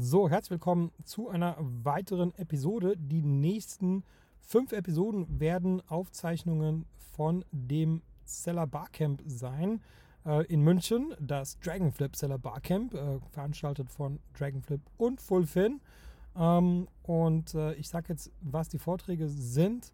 So, 0.00 0.30
herzlich 0.30 0.52
willkommen 0.52 0.92
zu 1.02 1.28
einer 1.28 1.56
weiteren 1.58 2.32
Episode. 2.36 2.96
Die 2.96 3.20
nächsten 3.20 4.04
fünf 4.38 4.70
Episoden 4.70 5.40
werden 5.40 5.82
Aufzeichnungen 5.88 6.86
von 7.16 7.44
dem 7.50 8.02
Seller 8.24 8.68
Barcamp 8.68 9.20
sein 9.26 9.80
äh, 10.24 10.46
in 10.46 10.62
München. 10.62 11.16
Das 11.18 11.58
Dragonflip 11.58 12.14
Seller 12.14 12.38
Barcamp, 12.38 12.94
äh, 12.94 13.18
veranstaltet 13.32 13.90
von 13.90 14.20
Dragonflip 14.38 14.82
und 14.98 15.20
Fullfin. 15.20 15.80
Ähm, 16.36 16.86
und 17.02 17.54
äh, 17.56 17.74
ich 17.74 17.88
sage 17.88 18.10
jetzt, 18.10 18.30
was 18.40 18.68
die 18.68 18.78
Vorträge 18.78 19.28
sind. 19.28 19.92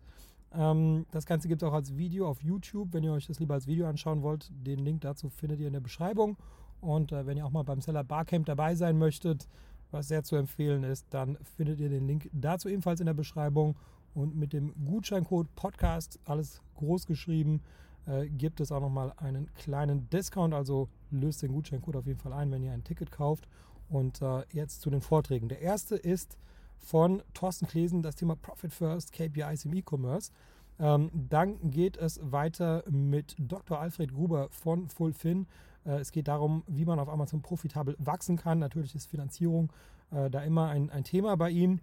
Ähm, 0.52 1.06
das 1.12 1.24
Ganze 1.24 1.48
gibt 1.48 1.62
es 1.62 1.66
auch 1.66 1.72
als 1.72 1.96
Video 1.96 2.28
auf 2.28 2.42
YouTube. 2.42 2.92
Wenn 2.92 3.04
ihr 3.04 3.12
euch 3.14 3.26
das 3.26 3.40
lieber 3.40 3.54
als 3.54 3.66
Video 3.66 3.86
anschauen 3.86 4.20
wollt, 4.20 4.50
den 4.52 4.80
Link 4.80 5.00
dazu 5.00 5.30
findet 5.30 5.60
ihr 5.60 5.68
in 5.68 5.72
der 5.72 5.80
Beschreibung. 5.80 6.36
Und 6.82 7.10
äh, 7.12 7.24
wenn 7.24 7.38
ihr 7.38 7.46
auch 7.46 7.50
mal 7.50 7.64
beim 7.64 7.80
Seller 7.80 8.04
Barcamp 8.04 8.44
dabei 8.44 8.74
sein 8.74 8.98
möchtet, 8.98 9.48
was 9.94 10.08
sehr 10.08 10.24
zu 10.24 10.36
empfehlen 10.36 10.82
ist, 10.82 11.06
dann 11.10 11.38
findet 11.56 11.80
ihr 11.80 11.88
den 11.88 12.06
Link 12.06 12.28
dazu 12.32 12.68
ebenfalls 12.68 13.00
in 13.00 13.06
der 13.06 13.14
Beschreibung. 13.14 13.76
Und 14.12 14.36
mit 14.36 14.52
dem 14.52 14.74
Gutscheincode 14.84 15.48
Podcast, 15.56 16.20
alles 16.24 16.60
groß 16.76 17.06
geschrieben, 17.06 17.62
äh, 18.06 18.28
gibt 18.28 18.60
es 18.60 18.70
auch 18.70 18.80
nochmal 18.80 19.12
einen 19.16 19.52
kleinen 19.54 20.08
Discount. 20.10 20.52
Also 20.52 20.88
löst 21.10 21.42
den 21.42 21.52
Gutscheincode 21.52 21.96
auf 21.96 22.06
jeden 22.06 22.18
Fall 22.18 22.32
ein, 22.32 22.50
wenn 22.50 22.62
ihr 22.62 22.72
ein 22.72 22.84
Ticket 22.84 23.10
kauft. 23.10 23.48
Und 23.88 24.20
äh, 24.20 24.42
jetzt 24.52 24.82
zu 24.82 24.90
den 24.90 25.00
Vorträgen. 25.00 25.48
Der 25.48 25.60
erste 25.60 25.96
ist 25.96 26.36
von 26.78 27.22
Thorsten 27.32 27.66
Klesen, 27.66 28.02
das 28.02 28.16
Thema 28.16 28.36
Profit 28.36 28.72
First, 28.72 29.12
KPIs 29.12 29.64
im 29.64 29.74
E-Commerce. 29.74 30.30
Ähm, 30.78 31.10
dann 31.12 31.70
geht 31.70 31.96
es 31.96 32.20
weiter 32.22 32.84
mit 32.90 33.36
Dr. 33.38 33.80
Alfred 33.80 34.12
Gruber 34.12 34.48
von 34.50 34.88
Fullfin. 34.88 35.46
Äh, 35.84 35.98
es 35.98 36.10
geht 36.10 36.28
darum, 36.28 36.64
wie 36.66 36.84
man 36.84 36.98
auf 36.98 37.08
Amazon 37.08 37.42
profitabel 37.42 37.94
wachsen 37.98 38.36
kann. 38.36 38.58
Natürlich 38.58 38.94
ist 38.94 39.06
Finanzierung 39.06 39.72
äh, 40.10 40.30
da 40.30 40.42
immer 40.42 40.68
ein, 40.68 40.90
ein 40.90 41.04
Thema 41.04 41.36
bei 41.36 41.50
ihm. 41.50 41.80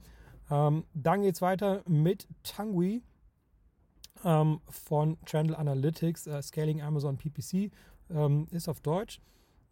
Ähm, 0.49 0.83
dann 0.93 1.21
geht 1.21 1.35
es 1.35 1.41
weiter 1.41 1.83
mit 1.87 2.27
Tangui 2.43 3.01
ähm, 4.23 4.59
von 4.67 5.17
Channel 5.25 5.55
Analytics, 5.55 6.27
äh, 6.27 6.41
Scaling 6.41 6.81
Amazon 6.81 7.17
PPC, 7.17 7.71
ähm, 8.09 8.47
ist 8.51 8.67
auf 8.67 8.81
Deutsch. 8.81 9.21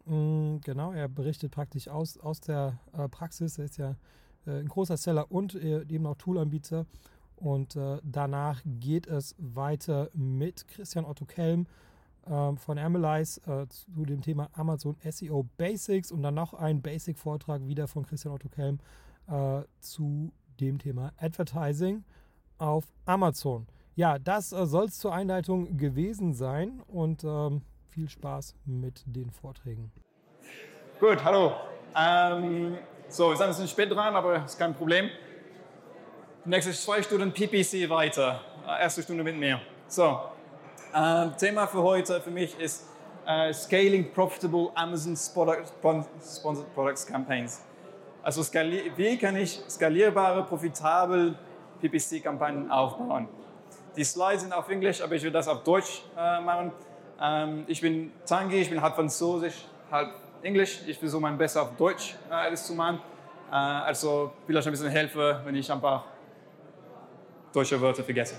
Mm, 0.06 0.58
genau, 0.64 0.92
er 0.92 1.08
berichtet 1.08 1.52
praktisch 1.52 1.88
aus, 1.88 2.18
aus 2.18 2.40
der 2.40 2.78
äh, 2.92 3.08
Praxis. 3.08 3.58
Er 3.58 3.64
ist 3.66 3.76
ja 3.76 3.96
äh, 4.46 4.60
ein 4.60 4.68
großer 4.68 4.96
Seller 4.96 5.30
und 5.30 5.54
äh, 5.54 5.82
eben 5.88 6.06
auch 6.06 6.16
Toolanbieter. 6.16 6.86
Und 7.40 7.74
äh, 7.74 7.98
danach 8.02 8.60
geht 8.64 9.06
es 9.06 9.34
weiter 9.38 10.10
mit 10.12 10.68
Christian 10.68 11.06
Otto 11.06 11.24
Kelm 11.24 11.66
ähm, 12.26 12.58
von 12.58 12.78
Amelize 12.78 13.40
äh, 13.46 13.66
zu 13.66 14.04
dem 14.04 14.20
Thema 14.20 14.50
Amazon 14.52 14.96
SEO 15.02 15.48
Basics 15.56 16.12
und 16.12 16.22
dann 16.22 16.34
noch 16.34 16.52
ein 16.52 16.82
Basic-Vortrag 16.82 17.66
wieder 17.66 17.88
von 17.88 18.04
Christian 18.04 18.34
Otto 18.34 18.50
Kelm 18.50 18.78
äh, 19.26 19.62
zu 19.80 20.32
dem 20.60 20.78
Thema 20.78 21.12
Advertising 21.16 22.04
auf 22.58 22.84
Amazon. 23.06 23.66
Ja, 23.96 24.18
das 24.18 24.52
äh, 24.52 24.66
soll 24.66 24.84
es 24.84 24.98
zur 24.98 25.14
Einleitung 25.14 25.78
gewesen 25.78 26.34
sein 26.34 26.82
und 26.88 27.24
ähm, 27.24 27.62
viel 27.88 28.10
Spaß 28.10 28.54
mit 28.66 29.02
den 29.06 29.30
Vorträgen. 29.30 29.90
Gut, 31.00 31.24
hallo. 31.24 31.52
Ähm, 31.96 32.76
so, 33.08 33.30
wir 33.30 33.36
sind 33.36 33.46
ein 33.46 33.48
bisschen 33.50 33.68
spät 33.68 33.90
dran, 33.90 34.14
aber 34.14 34.44
ist 34.44 34.58
kein 34.58 34.74
Problem. 34.74 35.08
Die 36.42 36.48
nächsten 36.48 36.72
zwei 36.72 37.02
Stunden 37.02 37.32
PPC 37.32 37.90
weiter. 37.90 38.40
Äh, 38.66 38.84
erste 38.84 39.02
Stunde 39.02 39.22
mit 39.22 39.36
mir. 39.36 39.60
So, 39.88 40.20
ähm, 40.94 41.34
Thema 41.36 41.66
für 41.66 41.82
heute 41.82 42.18
für 42.22 42.30
mich 42.30 42.58
ist 42.58 42.86
äh, 43.26 43.52
Scaling 43.52 44.10
Profitable 44.10 44.70
Amazon 44.74 45.14
Sponsored 45.14 46.74
Products 46.74 47.06
Campaigns. 47.06 47.62
Also 48.22 48.42
wie 48.42 49.18
kann 49.18 49.36
ich 49.36 49.60
skalierbare, 49.68 50.42
profitable 50.44 51.34
PPC-Kampagnen 51.82 52.70
aufbauen? 52.70 53.28
Die 53.94 54.04
Slides 54.04 54.40
sind 54.40 54.54
auf 54.54 54.66
Englisch, 54.70 55.02
aber 55.02 55.16
ich 55.16 55.22
will 55.22 55.32
das 55.32 55.46
auf 55.46 55.62
Deutsch 55.62 56.04
äh, 56.16 56.40
machen. 56.40 56.72
Ähm, 57.20 57.64
ich 57.66 57.82
bin 57.82 58.12
Tangi, 58.24 58.62
ich 58.62 58.70
bin 58.70 58.80
halb 58.80 58.94
Französisch, 58.94 59.66
halb 59.90 60.14
Englisch. 60.42 60.80
Ich 60.86 60.98
versuche 60.98 61.20
mein 61.20 61.36
Bestes 61.36 61.60
auf 61.60 61.76
Deutsch 61.76 62.14
äh, 62.30 62.32
alles 62.32 62.66
zu 62.66 62.72
machen. 62.72 62.98
Äh, 63.50 63.56
also 63.56 64.32
vielleicht 64.46 64.66
ein 64.66 64.70
bisschen 64.70 64.88
helfen, 64.88 65.36
wenn 65.44 65.54
ich 65.54 65.70
ein 65.70 65.82
paar 65.82 66.06
deutsche 67.52 67.80
Wörter 67.80 68.04
vergesse. 68.04 68.36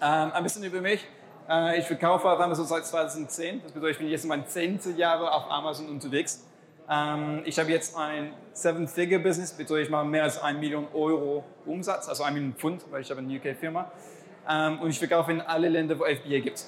Ähm, 0.00 0.32
ein 0.32 0.42
bisschen 0.42 0.64
über 0.64 0.80
mich. 0.80 1.06
Äh, 1.48 1.78
ich 1.78 1.86
verkaufe 1.86 2.28
auf 2.28 2.38
Amazon 2.38 2.66
seit 2.66 2.86
2010. 2.86 3.62
Das 3.62 3.72
bedeutet, 3.72 3.96
ich 3.96 3.98
bin 3.98 4.08
jetzt 4.08 4.24
in 4.24 4.28
meinen 4.28 4.46
zehnten 4.46 4.96
Jahre 4.96 5.32
auf 5.32 5.50
Amazon 5.50 5.88
unterwegs. 5.88 6.44
Ähm, 6.90 7.42
ich 7.44 7.58
habe 7.58 7.70
jetzt 7.70 7.96
ein 7.96 8.32
Seven-Figure-Business, 8.52 9.52
bedeutet, 9.52 9.86
ich 9.86 9.90
mache 9.90 10.06
mehr 10.06 10.22
als 10.22 10.40
1 10.40 10.58
Million 10.58 10.86
Euro 10.94 11.44
Umsatz, 11.66 12.08
also 12.08 12.22
1 12.22 12.34
Million 12.34 12.54
Pfund, 12.54 12.84
weil 12.90 13.02
ich 13.02 13.10
habe 13.10 13.20
eine 13.20 13.36
UK-Firma. 13.36 13.90
Ähm, 14.48 14.80
und 14.80 14.90
ich 14.90 14.98
verkaufe 14.98 15.32
in 15.32 15.40
alle 15.40 15.68
Länder, 15.68 15.98
wo 15.98 16.04
FBA 16.04 16.40
gibt. 16.40 16.64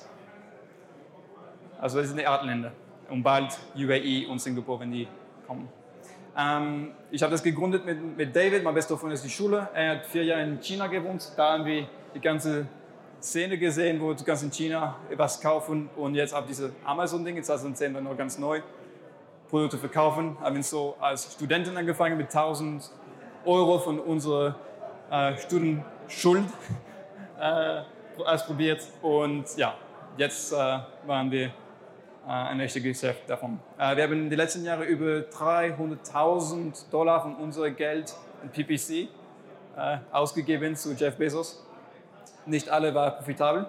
Also 1.80 1.98
das 1.98 2.08
sind 2.08 2.18
die 2.18 2.26
Artländer. 2.26 2.72
Und 3.08 3.22
bald 3.22 3.58
UAE 3.74 4.26
und 4.28 4.40
Singapur, 4.40 4.80
wenn 4.80 4.92
die 4.92 5.08
kommen. 5.46 5.68
Ähm, 6.36 6.92
ich 7.10 7.22
habe 7.22 7.32
das 7.32 7.42
gegründet 7.42 7.84
mit, 7.84 8.16
mit 8.16 8.34
David, 8.34 8.62
mein 8.62 8.74
bester 8.74 8.96
Freund 8.96 9.14
ist 9.14 9.24
die 9.24 9.30
Schule. 9.30 9.68
Er 9.74 9.96
hat 9.96 10.06
vier 10.06 10.24
Jahre 10.24 10.42
in 10.42 10.60
China 10.60 10.86
gewohnt. 10.86 11.32
Da 11.36 11.52
haben 11.52 11.64
wir 11.64 11.88
die 12.14 12.20
ganze 12.20 12.66
Szene 13.20 13.58
gesehen, 13.58 14.00
wo 14.00 14.14
du 14.14 14.24
kannst 14.24 14.42
in 14.42 14.50
China 14.50 14.96
was 15.14 15.40
kaufen 15.40 15.90
und 15.96 16.14
jetzt 16.14 16.32
ab 16.32 16.46
diese 16.48 16.72
Amazon-Ding, 16.84 17.36
jetzt 17.36 17.48
sind 17.48 17.78
wir 17.94 18.00
noch 18.00 18.16
ganz 18.16 18.38
neu, 18.38 18.62
Produkte 19.50 19.76
verkaufen. 19.76 20.38
Haben 20.40 20.56
wir 20.56 20.62
so 20.62 20.96
als 21.00 21.32
Studenten 21.34 21.76
angefangen 21.76 22.16
mit 22.16 22.28
1000 22.28 22.90
Euro 23.44 23.78
von 23.78 23.98
unserer 23.98 24.54
äh, 25.10 25.36
Studienschuld 25.36 26.44
äh, 27.40 27.82
ausprobiert 28.24 28.86
und 29.02 29.44
ja, 29.56 29.74
jetzt 30.16 30.52
äh, 30.52 30.56
waren 31.06 31.30
wir 31.30 31.50
ein 32.26 32.60
echtes 32.60 32.82
Geschäft 32.82 33.28
davon. 33.28 33.60
Äh, 33.78 33.96
wir 33.96 34.04
haben 34.04 34.30
die 34.30 34.36
letzten 34.36 34.64
Jahre 34.64 34.84
über 34.84 35.28
300.000 35.30 36.90
Dollar 36.90 37.22
von 37.22 37.36
unserem 37.36 37.74
Geld 37.76 38.14
in 38.42 38.50
PPC 38.50 39.08
äh, 39.76 39.98
ausgegeben 40.12 40.76
zu 40.76 40.92
Jeff 40.92 41.16
Bezos 41.16 41.64
nicht 42.46 42.68
alle 42.68 42.94
waren 42.94 43.16
profitabel. 43.16 43.66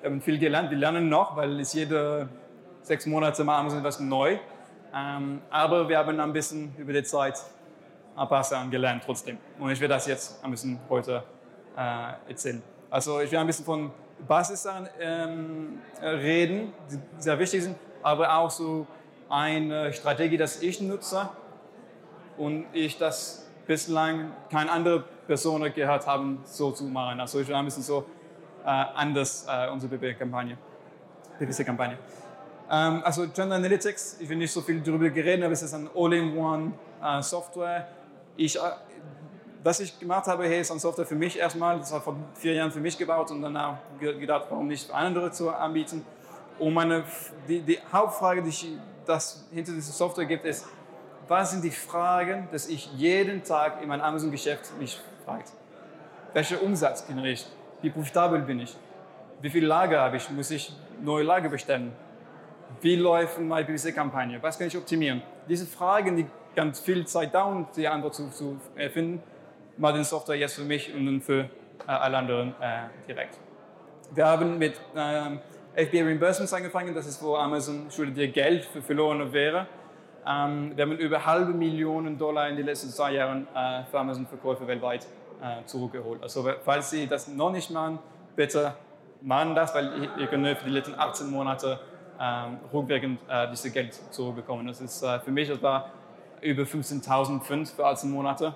Wir 0.00 0.10
haben 0.10 0.20
viel 0.20 0.38
gelernt. 0.38 0.70
Wir 0.70 0.78
lernen 0.78 1.08
noch, 1.08 1.36
weil 1.36 1.60
es 1.60 1.72
jede 1.72 2.28
sechs 2.82 3.06
Monate 3.06 3.44
mal 3.44 3.58
Amazon 3.58 3.84
was 3.84 4.00
neu. 4.00 4.38
Ähm, 4.94 5.40
aber 5.50 5.88
wir 5.88 5.98
haben 5.98 6.18
ein 6.18 6.32
bisschen 6.32 6.74
über 6.76 6.92
die 6.92 7.02
Zeit 7.02 7.38
ein 8.16 8.28
paar 8.28 8.44
Sachen 8.44 8.70
gelernt 8.70 9.02
trotzdem. 9.04 9.38
Und 9.58 9.70
ich 9.70 9.80
werde 9.80 9.94
das 9.94 10.06
jetzt 10.06 10.44
ein 10.44 10.50
bisschen 10.50 10.78
heute 10.88 11.22
äh, 11.76 12.30
erzählen. 12.30 12.62
Also 12.90 13.20
ich 13.20 13.30
werde 13.30 13.44
ein 13.44 13.46
bisschen 13.46 13.64
von 13.64 13.90
Basissachen 14.26 14.88
ähm, 15.00 15.78
reden, 16.00 16.72
die 16.90 16.98
sehr 17.18 17.38
wichtig 17.38 17.62
sind, 17.62 17.76
aber 18.02 18.36
auch 18.36 18.50
so 18.50 18.86
eine 19.28 19.92
Strategie, 19.92 20.36
die 20.36 20.66
ich 20.66 20.80
nutze 20.80 21.28
und 22.36 22.66
ich 22.72 22.98
das 22.98 23.48
bislang 23.66 24.32
keine 24.50 24.70
andere 24.70 25.04
Person 25.26 25.62
gehört 25.72 26.06
haben, 26.06 26.40
so 26.44 26.72
zu 26.72 26.84
machen. 26.84 27.20
Also 27.20 27.40
ich 27.40 27.48
will 27.48 27.54
ein 27.54 27.64
bisschen 27.64 27.82
so 27.82 28.04
äh, 28.64 28.68
anders 28.68 29.46
äh, 29.48 29.70
unsere 29.70 29.96
PPC-Kampagne. 29.96 30.58
PPC-Kampagne. 31.38 31.98
Ähm, 32.70 33.02
also 33.04 33.26
Trend 33.26 33.52
Analytics, 33.52 34.18
ich 34.20 34.28
will 34.28 34.36
nicht 34.36 34.52
so 34.52 34.60
viel 34.60 34.80
darüber 34.80 35.10
geredet, 35.10 35.44
aber 35.44 35.52
es 35.52 35.62
ist 35.62 35.74
eine 35.74 35.90
All-in-One-Software. 35.94 37.78
Äh, 37.78 38.42
ich, 38.42 38.56
äh, 38.56 38.60
was 39.62 39.80
ich 39.80 39.98
gemacht 39.98 40.26
habe, 40.26 40.46
hier 40.46 40.60
ist 40.60 40.70
eine 40.70 40.80
Software 40.80 41.06
für 41.06 41.14
mich 41.14 41.38
erstmal, 41.38 41.78
das 41.78 41.92
war 41.92 42.00
vor 42.00 42.16
vier 42.34 42.54
Jahren 42.54 42.72
für 42.72 42.80
mich 42.80 42.98
gebaut 42.98 43.30
und 43.30 43.42
danach 43.42 43.76
gedacht, 44.00 44.46
warum 44.50 44.66
nicht 44.66 44.90
andere 44.90 45.30
zu 45.30 45.50
anbieten. 45.50 46.04
Und 46.62 46.74
meine, 46.74 47.02
die, 47.48 47.60
die 47.60 47.78
Hauptfrage, 47.92 48.40
die 48.40 48.50
ich, 48.50 48.68
das 49.04 49.48
hinter 49.52 49.72
dieser 49.72 49.92
Software 49.92 50.26
gibt, 50.26 50.44
ist, 50.44 50.64
was 51.26 51.50
sind 51.50 51.64
die 51.64 51.72
Fragen, 51.72 52.46
die 52.52 52.72
ich 52.72 52.88
jeden 52.94 53.42
Tag 53.42 53.82
in 53.82 53.88
meinem 53.88 54.02
Amazon-Geschäft 54.02 54.70
mich 54.78 55.00
frage? 55.24 55.42
Welcher 56.32 56.62
Umsatz 56.62 57.04
generiere 57.04 57.32
ich? 57.32 57.46
Wie 57.80 57.90
profitabel 57.90 58.42
bin 58.42 58.60
ich? 58.60 58.76
Wie 59.40 59.50
viel 59.50 59.66
Lager 59.66 60.02
habe 60.02 60.18
ich? 60.18 60.30
Muss 60.30 60.52
ich 60.52 60.72
neue 61.02 61.24
Lager 61.24 61.48
bestellen? 61.48 61.90
Wie 62.80 62.94
läuft 62.94 63.40
meine 63.40 63.66
PPC-Kampagne? 63.66 64.40
Was 64.40 64.56
kann 64.56 64.68
ich 64.68 64.76
optimieren? 64.76 65.20
Diese 65.48 65.66
Fragen, 65.66 66.14
die 66.14 66.26
ganz 66.54 66.78
viel 66.78 67.04
Zeit 67.08 67.34
dauern, 67.34 67.66
die 67.74 67.88
Antwort 67.88 68.14
zu, 68.14 68.30
zu 68.30 68.60
finden, 68.92 69.20
macht 69.78 69.96
die 69.96 70.04
Software 70.04 70.36
jetzt 70.36 70.54
für 70.54 70.64
mich 70.64 70.94
und 70.94 71.22
für 71.22 71.40
äh, 71.40 71.48
alle 71.86 72.18
anderen 72.18 72.54
äh, 72.60 72.84
direkt. 73.08 73.36
Wir 74.14 74.26
haben 74.26 74.58
mit 74.58 74.74
äh, 74.94 75.38
FBA 75.74 76.04
Reimbursements 76.04 76.52
angefangen. 76.52 76.94
Das 76.94 77.06
ist, 77.06 77.22
wo 77.22 77.36
Amazon 77.36 77.90
schuldet 77.90 78.16
dir 78.16 78.28
Geld 78.28 78.64
für 78.66 78.82
verlorene 78.82 79.32
wäre. 79.32 79.66
Ähm, 80.26 80.72
wir 80.76 80.84
haben 80.84 80.98
über 80.98 81.24
halbe 81.24 81.52
Millionen 81.52 82.18
Dollar 82.18 82.48
in 82.48 82.56
den 82.56 82.66
letzten 82.66 82.90
zwei 82.90 83.12
Jahren 83.12 83.46
äh, 83.54 83.84
für 83.90 83.98
Amazon-Verkäufe 83.98 84.66
weltweit 84.66 85.06
äh, 85.42 85.64
zurückgeholt. 85.64 86.22
Also 86.22 86.48
falls 86.62 86.90
Sie 86.90 87.06
das 87.06 87.28
noch 87.28 87.50
nicht 87.50 87.70
machen, 87.70 87.98
bitte 88.36 88.74
machen 89.22 89.54
das, 89.54 89.74
weil 89.74 90.10
ihr 90.18 90.26
könnt 90.26 90.46
für 90.58 90.64
die 90.66 90.70
letzten 90.70 90.94
18 90.94 91.30
Monate 91.30 91.80
ähm, 92.20 92.58
rückwirkend 92.72 93.18
äh, 93.28 93.48
dieses 93.50 93.72
Geld 93.72 93.94
zurückbekommen. 94.12 94.66
Das 94.66 94.80
ist 94.80 95.02
äh, 95.02 95.20
für 95.20 95.30
mich, 95.30 95.48
das 95.48 95.82
über 96.40 96.62
15.005 96.64 97.76
für 97.76 97.86
18 97.86 98.10
Monate. 98.10 98.54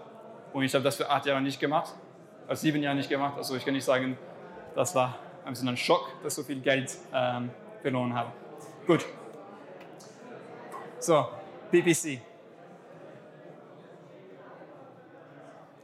Und 0.52 0.64
ich 0.64 0.74
habe 0.74 0.84
das 0.84 0.96
für 0.96 1.08
acht 1.08 1.26
Jahre 1.26 1.40
nicht 1.40 1.60
gemacht, 1.60 1.94
also 2.46 2.60
sieben 2.60 2.82
Jahre 2.82 2.96
nicht 2.96 3.08
gemacht. 3.08 3.34
Also 3.36 3.56
ich 3.56 3.64
kann 3.64 3.74
nicht 3.74 3.84
sagen, 3.84 4.18
das 4.74 4.94
war 4.94 5.18
ein 5.46 5.52
bisschen 5.52 5.68
ein 5.68 5.76
Schock, 5.76 6.08
dass 6.24 6.34
so 6.34 6.42
viel 6.42 6.60
Geld 6.60 6.96
ähm, 7.14 7.50
verloren 7.80 8.12
habe. 8.12 8.32
Gut. 8.86 9.06
So, 10.98 11.24
PPC. 11.70 12.20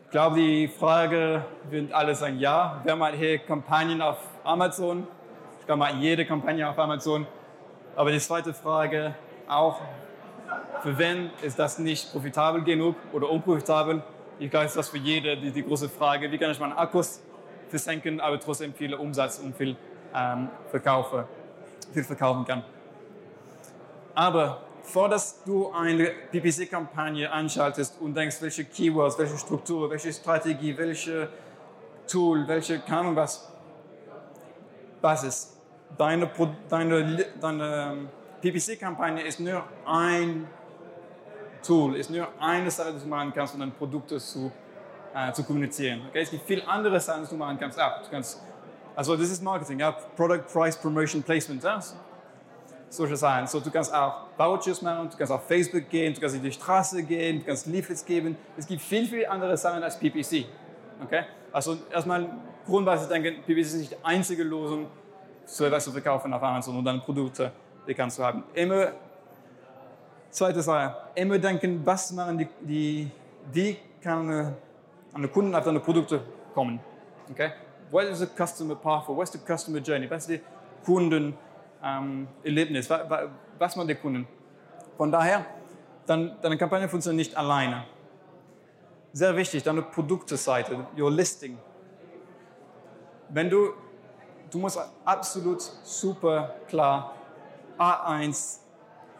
Ich 0.05 0.11
glaube, 0.11 0.37
die 0.37 0.69
Frage 0.69 1.44
wird 1.70 1.93
alle 1.93 2.14
sagen, 2.14 2.38
ja, 2.38 2.81
wir 2.82 2.93
haben 2.93 3.17
hier 3.17 3.38
Kampagnen 3.38 4.03
auf 4.03 4.19
Amazon. 4.43 5.06
Ich 5.61 5.67
glaube, 5.67 5.87
jede 6.00 6.26
Kampagne 6.26 6.69
auf 6.69 6.79
Amazon. 6.79 7.26
Aber 7.94 8.11
die 8.11 8.19
zweite 8.19 8.53
Frage 8.53 9.14
auch, 9.47 9.81
für 10.82 10.99
wen 10.99 11.31
ist 11.41 11.59
das 11.59 11.79
nicht 11.79 12.11
profitabel 12.11 12.64
genug 12.64 12.97
oder 13.12 13.31
unprofitabel? 13.31 14.03
Ich 14.41 14.50
glaube, 14.50 14.67
das 14.67 14.75
ist 14.75 14.88
für 14.88 14.99
jede 14.99 15.37
die, 15.37 15.53
die 15.53 15.64
große 15.64 15.88
Frage, 15.88 16.31
wie 16.32 16.37
kann 16.37 16.50
ich 16.50 16.59
meinen 16.59 16.73
Akkus 16.73 17.23
versenken, 17.72 18.20
aber 18.20 18.38
trotzdem 18.38 18.74
viel 18.74 18.94
Umsatz 18.94 19.38
und 19.38 19.56
viel, 19.56 19.76
ähm, 20.14 20.48
verkaufe, 20.70 21.26
viel 21.92 22.04
verkaufen 22.04 22.44
kann. 22.44 22.62
Aber 24.14 24.60
vor 24.82 25.08
dass 25.08 25.42
du 25.44 25.72
eine 25.72 26.10
PPC-Kampagne 26.30 27.30
anschaltest 27.30 27.98
und 28.00 28.14
denkst, 28.14 28.36
welche 28.42 28.64
Keywords, 28.64 29.19
welche 29.19 29.38
Struktur, 29.38 29.90
welche 29.90 30.12
Strategie, 30.12 30.76
welche 30.76 31.28
Tool, 32.06 32.46
welche 32.46 32.80
kann 32.80 33.16
was, 33.16 33.50
Basis. 35.00 35.56
Deine, 35.96 36.30
deine, 36.68 37.26
deine 37.40 37.92
ähm, 37.92 38.08
PPC-Kampagne 38.42 39.22
ist 39.22 39.40
nur 39.40 39.64
ein 39.86 40.46
Tool, 41.62 41.96
ist 41.96 42.10
nur 42.10 42.28
eine 42.38 42.70
Sache, 42.70 42.92
die 42.92 43.00
du 43.00 43.06
machen 43.06 43.32
kannst, 43.34 43.54
um 43.54 43.60
deine 43.60 43.72
Produkte 43.72 44.18
zu, 44.18 44.52
äh, 45.14 45.32
zu 45.32 45.44
kommunizieren. 45.44 46.03
Okay? 46.09 46.23
Es 46.23 46.31
gibt 46.31 46.47
viele 46.47 46.67
andere 46.67 47.00
Sachen, 47.00 47.25
die 47.25 47.31
du 47.31 47.37
machen 47.37 47.59
kannst. 47.59 47.79
Ah, 47.79 48.00
du 48.03 48.11
kannst 48.11 48.41
also 48.94 49.17
das 49.17 49.31
ist 49.31 49.43
Marketing, 49.43 49.79
ja? 49.81 49.93
Product, 49.93 50.43
Price, 50.53 50.76
Promotion, 50.76 51.23
Placement. 51.23 51.62
Ja? 51.62 51.81
Solche 52.88 53.17
Sachen. 53.17 53.47
So, 53.47 53.61
du 53.61 53.70
kannst 53.70 53.93
auch 53.94 54.26
Vouchers 54.37 54.82
machen, 54.82 55.09
du 55.11 55.17
kannst 55.17 55.32
auf 55.32 55.47
Facebook 55.47 55.88
gehen, 55.88 56.12
du 56.12 56.20
kannst 56.20 56.37
in 56.37 56.43
die 56.43 56.53
Straße 56.53 57.03
gehen, 57.03 57.38
du 57.41 57.47
kannst 57.47 57.67
Leaflets 57.67 58.05
geben. 58.05 58.37
Es 58.56 58.67
gibt 58.67 58.82
viel, 58.82 59.06
viel 59.06 59.26
andere 59.26 59.56
Sachen 59.56 59.82
als 59.82 59.99
PPC. 59.99 60.44
Okay? 61.03 61.25
Also 61.50 61.79
erstmal 61.91 62.29
grundsätzlich 62.67 63.09
denken, 63.09 63.43
PPC 63.43 63.61
ist 63.61 63.75
nicht 63.75 63.93
die 63.93 64.05
einzige 64.05 64.43
Lösung, 64.43 64.87
so 65.47 65.64
etwas 65.64 65.85
zu 65.85 65.93
verkaufen 65.93 66.32
auf 66.32 66.43
Amazon 66.43 66.76
und 66.76 66.85
dann 66.85 67.00
Produkte, 67.00 67.50
die 67.87 67.94
kannst 67.94 68.19
du 68.19 68.25
haben. 68.25 68.44
Immer, 68.53 68.93
zweite 70.31 70.61
Sache, 70.61 70.94
immer 71.14 71.38
denken, 71.38 71.81
was 71.85 72.12
machen 72.12 72.38
die, 72.38 72.49
die 72.61 73.11
wie 73.53 73.76
kann 74.03 74.55
eine, 75.12 75.17
eine 75.17 75.29
Kunden 75.29 75.55
auf 75.55 75.64
deine 75.64 75.81
Produkte 75.81 76.23
kommen. 76.55 76.81
Okay? 77.31 77.53
What 77.91 78.05
is 78.05 78.20
the 78.20 78.26
customer 78.26 78.75
pathway? 78.75 79.17
What's 79.17 79.32
the 79.32 79.38
customer 79.38 79.81
journey? 79.81 80.11
Was 80.11 80.29
ist 80.29 80.31
die 80.31 80.41
Kundenerlebnis? 80.85 82.91
Ähm, 82.91 83.00
was, 83.09 83.20
was 83.59 83.76
machen 83.76 83.88
die 83.88 83.94
Kunden? 83.94 84.26
Von 84.97 85.12
daher, 85.12 85.44
dann, 86.06 86.37
deine 86.43 86.56
Kampagne 86.56 86.88
funktioniert 86.88 87.29
nicht 87.29 87.37
alleine. 87.37 87.85
Sehr 89.12 89.37
wichtig, 89.37 89.62
deine 89.62 89.82
Produkteseite, 89.82 90.87
your 90.97 91.11
listing. 91.11 91.59
Wenn 93.29 93.50
du 93.50 93.75
du 94.53 94.59
musst 94.59 94.79
absolut 95.05 95.62
super 95.82 96.55
klar 96.69 97.14
A1 97.79 98.59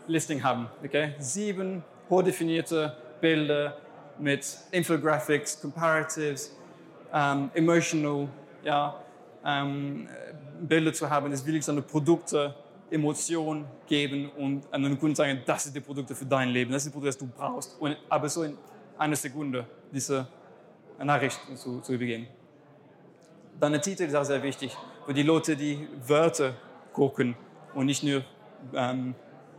Listing 0.06 0.43
haben. 0.43 0.69
Okay? 0.85 1.15
Sieben 1.19 1.83
hochdefinierte 2.11 2.97
Bilder 3.21 3.77
mit 4.19 4.59
Infographics, 4.70 5.61
Comparatives, 5.61 6.56
um, 7.12 7.50
emotional, 7.55 8.29
ja, 8.64 9.03
um, 9.44 10.09
Bilder 10.61 10.93
zu 10.93 11.09
haben, 11.09 11.31
das 11.31 11.44
will 11.44 11.56
ich 11.56 11.64
seine 11.64 11.82
Produkte, 11.82 12.55
Emotionen 12.91 13.64
geben 13.87 14.31
und 14.37 14.64
an 14.70 14.82
den 14.82 14.99
Kunden 14.99 15.17
sagen, 15.17 15.41
das 15.47 15.64
sind 15.64 15.75
die 15.75 15.81
Produkte 15.81 16.14
für 16.14 16.26
dein 16.26 16.50
Leben, 16.50 16.70
das 16.73 16.82
sind 16.82 16.94
die 16.94 16.99
Produkte, 16.99 17.25
die 17.25 17.31
du 17.31 17.38
brauchst. 17.38 17.81
Und, 17.81 17.97
aber 18.09 18.29
so 18.29 18.43
in 18.43 18.56
einer 18.99 19.17
Sekunde 19.17 19.67
diese 19.91 20.26
Nachricht 21.03 21.41
zu, 21.55 21.81
zu 21.81 21.94
übergeben. 21.94 22.26
Deine 23.58 23.81
Titel 23.81 24.05
ist 24.05 24.15
auch 24.15 24.25
sehr 24.25 24.43
wichtig 24.43 24.76
für 25.06 25.15
die 25.15 25.23
Leute, 25.23 25.56
die 25.56 25.88
Wörter 26.06 26.55
gucken 26.93 27.35
und 27.75 27.87
nicht 27.87 28.03
nur 28.03 28.23
ähm, 28.75 29.15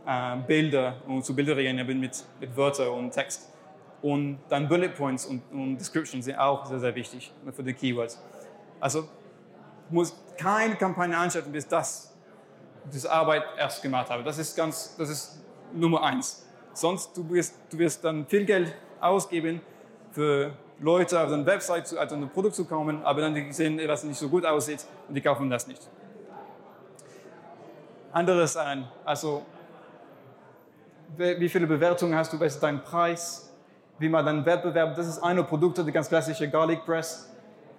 äh, 0.06 0.36
Bilder 0.46 1.02
und 1.06 1.24
zu 1.24 1.34
Bilder 1.34 1.56
reagieren 1.56 2.00
mit, 2.00 2.24
mit 2.40 2.56
Wörtern 2.56 2.88
und 2.88 3.10
Text. 3.10 3.50
Und 4.04 4.38
dann 4.50 4.68
Bullet 4.68 4.90
Points 4.90 5.24
und, 5.24 5.40
und 5.50 5.78
Descriptions 5.78 6.26
sind 6.26 6.36
auch 6.36 6.66
sehr, 6.66 6.78
sehr 6.78 6.94
wichtig 6.94 7.32
für 7.54 7.62
die 7.62 7.72
Keywords. 7.72 8.22
Also 8.78 9.08
muss 9.88 10.14
keine 10.36 10.76
Kampagne 10.76 11.16
anschalten, 11.16 11.50
bis 11.50 11.66
das 11.66 12.14
diese 12.92 13.10
Arbeit 13.10 13.44
erst 13.56 13.82
gemacht 13.82 14.10
habe. 14.10 14.22
Das 14.22 14.36
ist 14.36 14.54
ganz, 14.54 14.94
das 14.98 15.08
ist 15.08 15.42
Nummer 15.72 16.02
eins. 16.02 16.46
Sonst 16.74 17.16
du 17.16 17.26
wirst, 17.30 17.54
du 17.70 17.78
wirst 17.78 18.04
dann 18.04 18.26
viel 18.26 18.44
Geld 18.44 18.74
ausgeben 19.00 19.62
für 20.12 20.52
Leute 20.80 21.18
auf 21.18 21.32
eine 21.32 21.46
Website 21.46 21.86
zu 21.86 21.98
also 21.98 22.14
ein 22.14 22.28
Produkt 22.28 22.56
zu 22.56 22.66
kommen, 22.66 23.02
aber 23.04 23.22
dann 23.22 23.52
sehen, 23.54 23.78
dass 23.78 24.00
es 24.00 24.08
nicht 24.10 24.18
so 24.18 24.28
gut 24.28 24.44
aussieht 24.44 24.84
und 25.08 25.14
die 25.14 25.22
kaufen 25.22 25.48
das 25.48 25.66
nicht. 25.66 25.80
Anderes 28.12 28.52
Sachen, 28.52 28.86
also 29.02 29.46
wie 31.16 31.48
viele 31.48 31.66
Bewertungen 31.66 32.14
hast 32.14 32.34
du, 32.34 32.38
was 32.38 32.56
ist 32.56 32.62
dein 32.62 32.84
Preis, 32.84 33.50
wie 33.98 34.08
man 34.08 34.24
deinen 34.24 34.44
Wettbewerb, 34.44 34.96
das 34.96 35.06
ist 35.06 35.18
eine 35.18 35.44
Produkte, 35.44 35.84
die 35.84 35.92
ganz 35.92 36.08
klassische 36.08 36.48
Garlic 36.48 36.84
Press. 36.84 37.30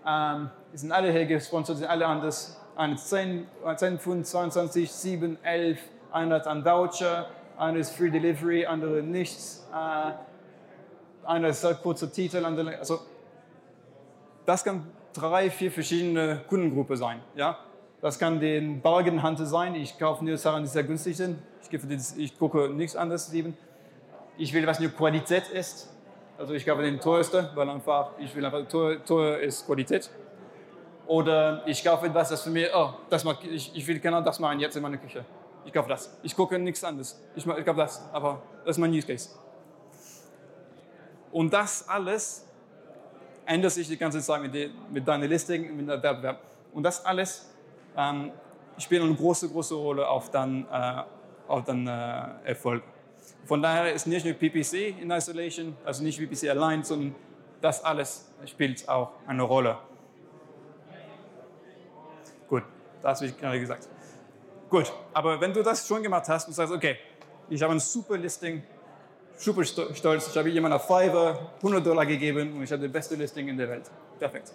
Ähm, 0.08 0.50
die 0.72 0.78
sind 0.78 0.92
alle 0.92 1.12
hier 1.12 1.26
gesponsert, 1.26 1.78
sind 1.78 1.88
alle 1.88 2.06
anders. 2.06 2.60
Eine 2.76 2.96
10, 2.96 3.48
10 3.76 4.00
Pfund, 4.00 4.28
22, 4.28 4.92
7, 4.92 5.38
11, 5.44 5.80
einer 6.12 6.36
hat 6.36 6.48
ein 6.48 6.64
Voucher, 6.64 7.28
einer 7.58 7.80
ist 7.80 7.92
Free 7.96 8.10
Delivery, 8.10 8.66
andere 8.66 9.02
nichts. 9.02 9.68
Äh, 9.74 10.12
einer 11.28 11.50
ist 11.50 11.62
sehr 11.62 11.76
kurzer 11.76 12.12
Titel, 12.12 12.46
andere, 12.46 12.78
also 12.78 13.00
das 14.46 14.64
kann 14.64 14.88
drei, 15.14 15.50
vier 15.50 15.72
verschiedene 15.72 16.42
Kundengruppen 16.48 16.96
sein. 16.96 17.20
Ja? 17.36 17.58
Das 18.02 18.20
kann 18.20 18.40
den 18.40 18.82
Bargain-Hunter 18.82 19.46
sein. 19.46 19.76
Ich 19.76 19.98
kaufe 19.98 20.24
nur 20.24 20.38
Sachen, 20.38 20.64
die 20.64 20.70
sehr 20.70 20.84
günstig 20.84 21.18
sind. 21.18 21.40
Ich, 21.72 22.18
ich 22.18 22.38
gucke 22.38 22.70
nichts 22.70 22.96
anderes 22.96 23.32
lieben. 23.32 23.58
Ich 24.38 24.54
will, 24.54 24.68
was 24.68 24.80
nur 24.80 24.90
Qualität 24.90 25.48
ist. 25.50 25.95
Also 26.38 26.54
ich 26.54 26.66
kaufe 26.66 26.82
den 26.82 27.00
teuersten, 27.00 27.48
weil 27.56 27.70
einfach, 27.70 28.12
ich 28.18 28.36
will 28.36 28.46
einfach, 28.46 28.68
teuer, 28.68 29.04
teuer 29.04 29.40
ist 29.40 29.66
Qualität. 29.66 30.10
Oder 31.08 31.64
ich 31.66 31.84
kaufe 31.84 32.08
etwas, 32.08 32.30
das 32.30 32.44
für 32.44 32.50
mich, 32.50 32.68
oh, 32.74 32.94
das 33.10 33.24
mag, 33.24 33.38
ich, 33.44 33.76
ich 33.76 33.88
will 33.88 34.00
genau 34.00 34.22
das 34.22 34.40
machen 34.40 34.60
jetzt 34.60 34.76
in 34.76 34.82
meiner 34.82 34.98
Küche. 34.98 35.24
Ich 35.64 35.74
kaufe 35.74 35.90
das. 35.90 36.18
Ich 36.24 36.36
gucke 36.36 36.60
nichts 36.60 36.84
anderes. 36.84 37.22
Ich, 37.36 37.46
ich 37.46 37.66
kaufe 37.66 37.80
das. 37.80 38.04
Aber 38.12 38.42
das 38.66 38.76
ist 38.76 38.82
mein 38.82 38.92
Use 38.92 39.08
Case. 39.08 39.30
Und 41.32 41.54
das 41.54 41.88
alles 41.88 42.46
ändert 43.46 43.72
sich 43.72 43.88
die 43.88 43.98
ganze 43.98 44.22
Zeit 44.22 44.42
mit, 44.42 44.54
die, 44.54 44.72
mit 44.92 45.08
deiner 45.08 45.28
Listing, 45.28 45.76
mit 45.76 45.88
der 45.88 46.02
Wettbewerb. 46.02 46.40
Und 46.74 46.84
das 46.84 47.06
alles 47.06 47.50
ähm, 47.98 48.32
spielt 48.78 49.04
eine 49.04 49.14
große, 49.16 49.50
große 49.50 49.76
Rolle 49.76 50.08
auf 50.08 50.32
deinen 50.32 50.66
äh, 50.72 51.04
dein, 51.66 51.88
äh, 51.88 52.50
Erfolg. 52.50 52.84
Von 53.46 53.62
daher 53.62 53.94
ist 53.94 54.08
nicht 54.08 54.26
nur 54.26 54.34
PPC 54.34 55.00
in 55.02 55.12
Isolation, 55.12 55.76
also 55.86 56.04
nicht 56.04 56.18
PPC 56.18 56.50
allein, 56.50 56.84
sondern 56.84 57.16
das 57.62 57.84
alles 57.84 58.32
spielt 58.46 58.88
auch 58.90 59.12
eine 59.28 59.44
Rolle. 59.44 59.78
Gut, 62.48 62.64
das 63.02 63.20
habe 63.20 63.30
ich 63.30 63.38
gerade 63.38 63.60
gesagt. 63.60 63.88
Gut, 64.70 64.92
aber 65.14 65.40
wenn 65.40 65.54
du 65.54 65.62
das 65.62 65.88
schon 65.88 66.02
gemacht 66.02 66.28
hast 66.28 66.48
und 66.48 66.54
sagst, 66.54 66.74
okay, 66.74 66.98
ich 67.50 67.62
habe 67.62 67.74
ein 67.74 67.80
super 67.80 68.18
Listing, 68.18 68.64
super 69.38 69.64
stolz. 69.64 70.28
Ich 70.28 70.38
habe 70.38 70.50
jemandem 70.50 70.80
auf 70.80 70.88
Fiverr 70.88 71.52
100 71.58 71.86
Dollar 71.86 72.06
gegeben 72.06 72.56
und 72.56 72.64
ich 72.64 72.72
habe 72.72 72.84
das 72.84 72.92
beste 72.92 73.16
Listing 73.16 73.48
in 73.48 73.58
der 73.58 73.70
Welt. 73.70 73.92
Perfekt. 74.18 74.54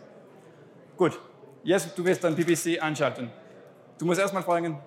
Gut, 0.97 1.19
jetzt 1.63 1.97
du 1.97 2.05
wirst 2.05 2.25
dann 2.25 2.35
PPC 2.35 2.83
anschalten. 2.83 3.31
Du 3.99 4.05
musst 4.05 4.21
erstmal 4.21 4.43
fragen, 4.43 4.79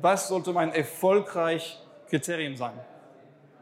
was 0.00 0.28
sollte 0.28 0.52
mein 0.52 0.72
erfolgreich 0.72 1.80
Kriterium 2.08 2.56
sein? 2.56 2.78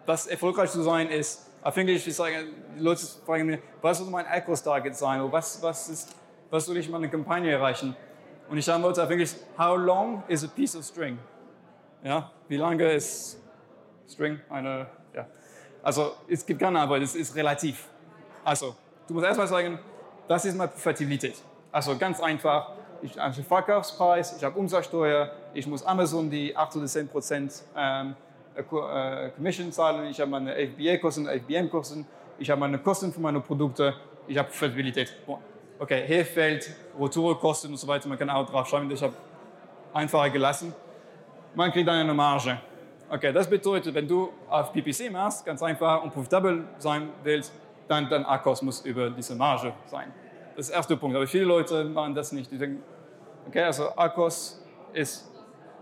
Was 0.06 0.26
erfolgreich 0.26 0.70
zu 0.70 0.82
sein 0.82 1.08
ist, 1.10 1.50
auf 1.62 1.76
Englisch, 1.76 2.06
ich 2.06 2.14
sage, 2.14 2.46
Leute 2.78 3.04
fragen 3.24 3.46
mir, 3.46 3.58
was 3.82 3.98
soll 3.98 4.08
mein 4.08 4.26
Acros-Target 4.26 4.96
sein? 4.96 5.20
Oder 5.20 5.32
was, 5.32 5.60
was, 5.60 5.88
ist, 5.88 6.14
was 6.48 6.64
soll 6.66 6.76
ich 6.76 6.88
meine 6.88 7.10
Kampagne 7.10 7.50
erreichen? 7.50 7.96
Und 8.48 8.56
ich 8.56 8.70
antworte 8.70 9.02
auf 9.02 9.10
Englisch, 9.10 9.34
how 9.58 9.76
long 9.76 10.22
is 10.28 10.44
a 10.44 10.46
piece 10.46 10.76
of 10.76 10.84
string? 10.84 11.18
Ja, 12.04 12.30
wie 12.46 12.56
lange 12.56 12.92
ist 12.92 13.40
String 14.08 14.40
eine, 14.48 14.86
ja. 15.14 15.26
Also 15.82 16.12
es 16.28 16.44
gibt 16.44 16.60
keine 16.60 16.80
Arbeit, 16.80 17.02
es 17.02 17.14
ist 17.14 17.34
relativ. 17.34 17.88
Also 18.44 18.76
du 19.06 19.14
musst 19.14 19.26
erstmal 19.26 19.48
sagen, 19.48 19.78
das 20.28 20.44
ist 20.44 20.56
meine 20.56 20.70
Fertilität. 20.70 21.34
Also 21.72 21.96
ganz 21.96 22.20
einfach, 22.20 22.72
ich 23.02 23.18
habe 23.18 23.34
Verkaufspreis, 23.42 24.36
ich 24.36 24.44
habe 24.44 24.58
Umsatzsteuer, 24.58 25.30
ich 25.52 25.66
muss 25.66 25.84
Amazon 25.84 26.30
die 26.30 26.56
8 26.56 26.76
oder 26.76 26.86
10 26.86 27.08
Prozent 27.08 27.62
ähm, 27.76 28.10
äh, 28.10 28.25
Commission 28.62 29.72
zahlen, 29.72 30.10
ich 30.10 30.20
habe 30.20 30.30
meine 30.30 30.54
FBA-Kosten, 30.54 31.26
FBM-Kosten, 31.26 32.06
ich 32.38 32.50
habe 32.50 32.60
meine 32.60 32.78
Kosten 32.78 33.12
für 33.12 33.20
meine 33.20 33.40
Produkte, 33.40 33.94
ich 34.26 34.36
habe 34.38 34.50
Flexibilität. 34.50 35.14
Okay, 35.78 36.04
hier 36.06 36.24
fällt 36.24 36.70
Retourkosten 36.98 37.70
und 37.70 37.76
so 37.76 37.86
weiter, 37.86 38.08
man 38.08 38.18
kann 38.18 38.30
auch 38.30 38.48
drauf 38.48 38.66
schreiben, 38.68 38.90
ich 38.90 39.02
habe 39.02 39.14
einfacher 39.92 40.30
gelassen. 40.30 40.74
Man 41.54 41.72
kriegt 41.72 41.88
dann 41.88 41.96
eine 41.96 42.14
Marge. 42.14 42.58
Okay, 43.08 43.32
das 43.32 43.48
bedeutet, 43.48 43.94
wenn 43.94 44.08
du 44.08 44.30
auf 44.48 44.72
PPC 44.72 45.10
machst, 45.10 45.44
ganz 45.44 45.62
einfach 45.62 46.02
und 46.02 46.12
profitabel 46.12 46.64
sein 46.78 47.08
willst, 47.22 47.52
dann 47.88 48.08
dein 48.08 48.24
Akkus 48.24 48.62
muss 48.62 48.84
über 48.84 49.10
diese 49.10 49.34
Marge 49.34 49.72
sein. 49.86 50.12
Das 50.56 50.66
ist 50.66 50.70
der 50.70 50.78
erste 50.78 50.96
Punkt. 50.96 51.16
Aber 51.16 51.26
viele 51.26 51.44
Leute 51.44 51.84
machen 51.84 52.14
das 52.14 52.32
nicht. 52.32 52.50
Die 52.50 52.58
denken, 52.58 52.82
okay, 53.46 53.62
also 53.62 53.94
Akkus 53.96 54.60
ist 54.92 55.30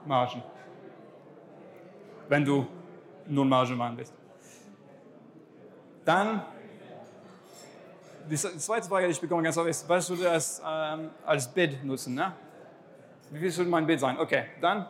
Margen. 0.04 0.43
Wenn 2.28 2.45
du 2.45 2.66
nur 3.26 3.45
Marge 3.45 3.75
machen 3.75 3.97
willst. 3.97 4.12
Dann, 6.04 6.43
die 8.28 8.37
zweite 8.37 8.88
Frage, 8.88 9.07
die 9.07 9.12
ich 9.12 9.21
bekomme 9.21 9.43
ganz 9.43 9.57
oft 9.57 9.69
ist, 9.69 9.88
was 9.88 10.07
soll 10.07 10.19
das 10.19 10.62
ähm, 10.66 11.11
als 11.25 11.49
Bid 11.49 11.83
nutzen? 11.85 12.14
Ne? 12.14 12.33
Wie 13.31 13.38
viel 13.38 13.50
soll 13.50 13.66
mein 13.66 13.87
Bid 13.87 14.00
sein? 14.00 14.19
Okay, 14.19 14.45
dann 14.61 14.87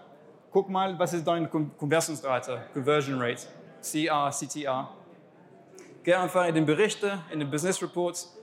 guck 0.50 0.68
mal, 0.68 0.98
was 0.98 1.12
ist 1.12 1.26
deine 1.26 1.48
Konversionsrate, 1.48 2.62
Conversion 2.72 3.20
Rate, 3.20 3.42
CR, 3.80 4.30
CTR. 4.30 4.88
Geh 6.02 6.14
einfach 6.14 6.46
in 6.46 6.54
den 6.54 6.66
Berichten, 6.66 7.10
in 7.30 7.40
den 7.40 7.50
Business 7.50 7.80
Reports 7.82 8.36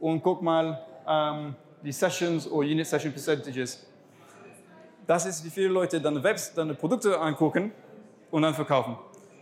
und 0.00 0.22
guck 0.22 0.42
mal 0.42 0.80
ähm, 1.06 1.54
die 1.82 1.92
Sessions 1.92 2.50
oder 2.50 2.66
Unit 2.66 2.86
Session 2.86 3.12
Percentages. 3.12 3.86
Das 5.06 5.26
ist, 5.26 5.44
wie 5.44 5.50
viele 5.50 5.68
Leute 5.68 6.00
deine 6.00 6.22
Webs, 6.22 6.54
deine 6.54 6.74
Produkte 6.74 7.18
angucken 7.18 7.72
und 8.32 8.42
dann 8.42 8.54
verkaufen. 8.54 8.96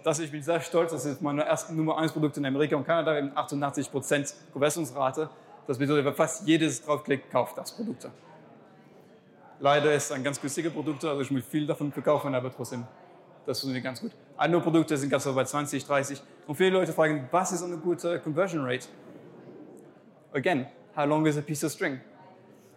Das, 0.05 0.19
ich 0.19 0.31
bin 0.31 0.43
sehr 0.43 0.61
stolz, 0.61 0.93
das 0.93 1.07
ist 1.07 1.23
meine 1.23 1.47
erste 1.47 1.75
Nummer 1.75 1.97
1 1.97 2.13
Produkte 2.13 2.41
in 2.41 2.47
Amerika 2.47 2.77
und 2.77 2.85
Kanada, 2.85 3.21
mit 3.21 3.35
88% 3.35 4.35
Konversionsrate. 4.53 5.31
Das 5.67 5.79
bedeutet, 5.79 6.15
fast 6.17 6.47
jedes 6.47 6.83
draufklickt, 6.83 7.31
kauft 7.31 7.57
das 7.57 7.73
Produkt. 7.73 8.09
Leider 9.61 9.95
ist 9.95 10.05
es 10.05 10.13
ein 10.13 10.25
ganz 10.25 10.41
günstiger 10.41 10.71
Produkt, 10.71 11.05
also 11.05 11.21
ich 11.21 11.31
muss 11.31 11.45
viel 11.45 11.67
davon 11.67 11.93
verkaufen, 11.93 12.35
aber 12.35 12.51
trotzdem, 12.53 12.85
das 13.47 13.61
funktioniert 13.61 13.85
ganz 13.85 14.01
gut. 14.01 14.13
Andere 14.37 14.63
Produkte 14.63 14.97
sind 14.97 15.11
ganz 15.11 15.25
so 15.25 15.35
bei 15.35 15.45
20, 15.45 15.85
30. 15.85 16.23
Und 16.47 16.57
viele 16.57 16.71
Leute 16.71 16.93
fragen, 16.93 17.29
was 17.31 17.53
ist 17.53 17.63
eine 17.63 17.77
gute 17.77 18.19
Conversion 18.21 18.65
Rate? 18.65 18.89
Again, 20.33 20.67
how 20.97 21.07
long 21.07 21.27
is 21.27 21.37
a 21.37 21.43
piece 21.43 21.63
of 21.63 21.71
string? 21.71 22.01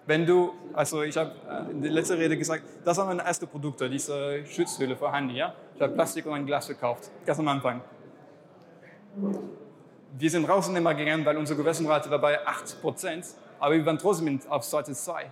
Wenn 0.05 0.25
du, 0.25 0.51
also 0.73 1.03
ich 1.03 1.15
habe 1.15 1.31
äh, 1.49 1.71
in 1.71 1.81
der 1.81 1.91
letzten 1.91 2.17
Rede 2.17 2.37
gesagt, 2.37 2.63
das 2.83 2.97
waren 2.97 3.07
meine 3.07 3.23
ersten 3.23 3.47
Produkte, 3.47 3.89
diese 3.89 4.45
Schutzhülle 4.45 4.97
für 4.97 5.09
Handy. 5.09 5.37
Ja? 5.37 5.55
Ich 5.75 5.81
habe 5.81 5.93
Plastik 5.93 6.25
und 6.25 6.33
ein 6.33 6.45
Glas 6.45 6.67
verkauft, 6.67 7.09
ganz 7.25 7.39
am 7.39 7.47
Anfang. 7.47 7.81
Wir 10.17 10.29
sind 10.29 10.47
raus 10.47 10.67
und 10.67 10.75
immer 10.75 10.93
gegangen, 10.93 11.25
weil 11.25 11.37
unsere 11.37 11.57
Gewässerrate 11.57 12.09
war 12.09 12.19
bei 12.19 12.39
8%, 12.47 13.33
aber 13.59 13.75
wir 13.75 13.85
waren 13.85 13.97
trotzdem 13.97 14.39
auf 14.49 14.63
Seite 14.63 14.93
2. 14.93 15.31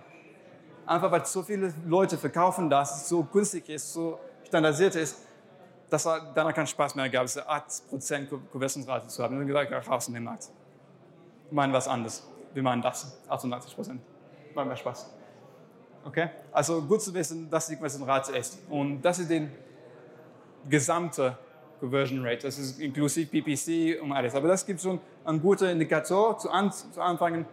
Einfach 0.86 1.10
weil 1.12 1.24
so 1.24 1.42
viele 1.42 1.72
Leute 1.86 2.18
verkaufen 2.18 2.68
das, 2.68 3.08
so 3.08 3.22
günstig 3.22 3.68
ist, 3.68 3.92
so 3.92 4.18
standardisiert 4.44 4.96
ist, 4.96 5.18
dass 5.88 6.06
er 6.06 6.32
danach 6.34 6.54
keinen 6.54 6.66
Spaß 6.66 6.96
mehr 6.96 7.08
gab, 7.08 7.22
diese 7.24 7.48
8% 7.48 8.26
Gewässerrate 8.52 9.06
zu 9.06 9.22
haben. 9.22 9.38
Und 9.38 9.46
gesagt, 9.46 9.88
raus 9.88 10.08
in 10.08 10.14
den 10.14 10.24
Markt. 10.24 10.48
Wir 11.50 11.54
meinen 11.54 11.72
was 11.72 11.86
anderes. 11.86 12.26
Wir 12.52 12.62
meinen 12.62 12.82
das, 12.82 13.16
88% 13.28 13.98
macht 14.54 14.66
mehr 14.66 14.76
Spaß. 14.76 15.10
Okay? 16.04 16.30
Also 16.50 16.82
gut 16.82 17.00
zu 17.00 17.14
wissen, 17.14 17.48
dass 17.48 17.68
die 17.68 17.76
Conversion 17.76 18.34
ist. 18.34 18.58
Und 18.68 19.02
das 19.02 19.20
ist 19.20 19.30
die 19.30 19.48
gesamte 20.68 21.36
Conversion 21.80 22.24
Rate. 22.24 22.42
Das 22.42 22.58
ist 22.58 22.80
inklusive 22.80 23.26
PPC 23.26 24.00
und 24.00 24.12
alles. 24.12 24.34
Aber 24.34 24.48
das 24.48 24.64
gibt 24.64 24.80
schon 24.80 25.00
einen 25.24 25.40
guten 25.40 25.64
Indikator 25.64 26.38
zu, 26.38 26.50
an, 26.50 26.70
zu 26.70 27.00
anfangen, 27.00 27.44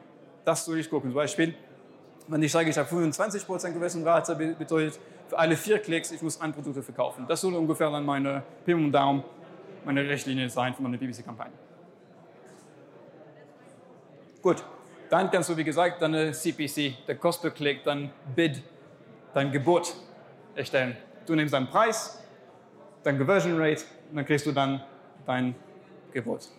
das 0.45 0.65
durchgucken. 0.65 1.09
Zum 1.09 1.15
Beispiel, 1.15 1.55
wenn 2.27 2.43
ich 2.43 2.51
sage, 2.51 2.69
ich 2.69 2.77
habe 2.77 2.87
25% 2.87 3.71
Conversion 3.71 4.07
Rate, 4.07 4.35
bedeutet 4.35 4.99
für 5.27 5.37
alle 5.37 5.55
vier 5.55 5.79
Klicks, 5.79 6.11
ich 6.11 6.21
muss 6.21 6.39
ein 6.39 6.53
Produkt 6.53 6.83
verkaufen. 6.83 7.25
Das 7.27 7.41
soll 7.41 7.55
ungefähr 7.55 7.89
dann 7.89 8.05
meine 8.05 8.43
Pim 8.65 8.85
und 8.85 8.91
Daumen, 8.91 9.23
meine 9.83 10.07
Richtlinie 10.07 10.49
sein 10.49 10.73
für 10.73 10.83
meine 10.83 10.97
PPC-Kampagne. 10.97 11.53
Gut. 14.41 14.63
Dann 15.09 15.31
kannst 15.31 15.49
du, 15.49 15.57
wie 15.57 15.63
gesagt, 15.63 16.03
deine 16.03 16.31
CPC, 16.31 17.07
der 17.07 17.15
Cost 17.15 17.41
per 17.41 17.49
Click, 17.49 17.83
dein 17.83 18.11
Bid, 18.35 18.61
dein 19.33 19.51
Gebot 19.51 19.95
erstellen. 20.53 20.95
Du 21.25 21.33
nimmst 21.33 21.53
deinen 21.53 21.67
Preis, 21.67 22.18
dein 23.03 23.17
Conversion 23.17 23.59
Rate 23.59 23.83
und 24.09 24.17
dann 24.17 24.25
kriegst 24.25 24.45
du 24.45 24.51
dann 24.51 24.83
dein 25.25 25.55
Gebot. 26.11 26.49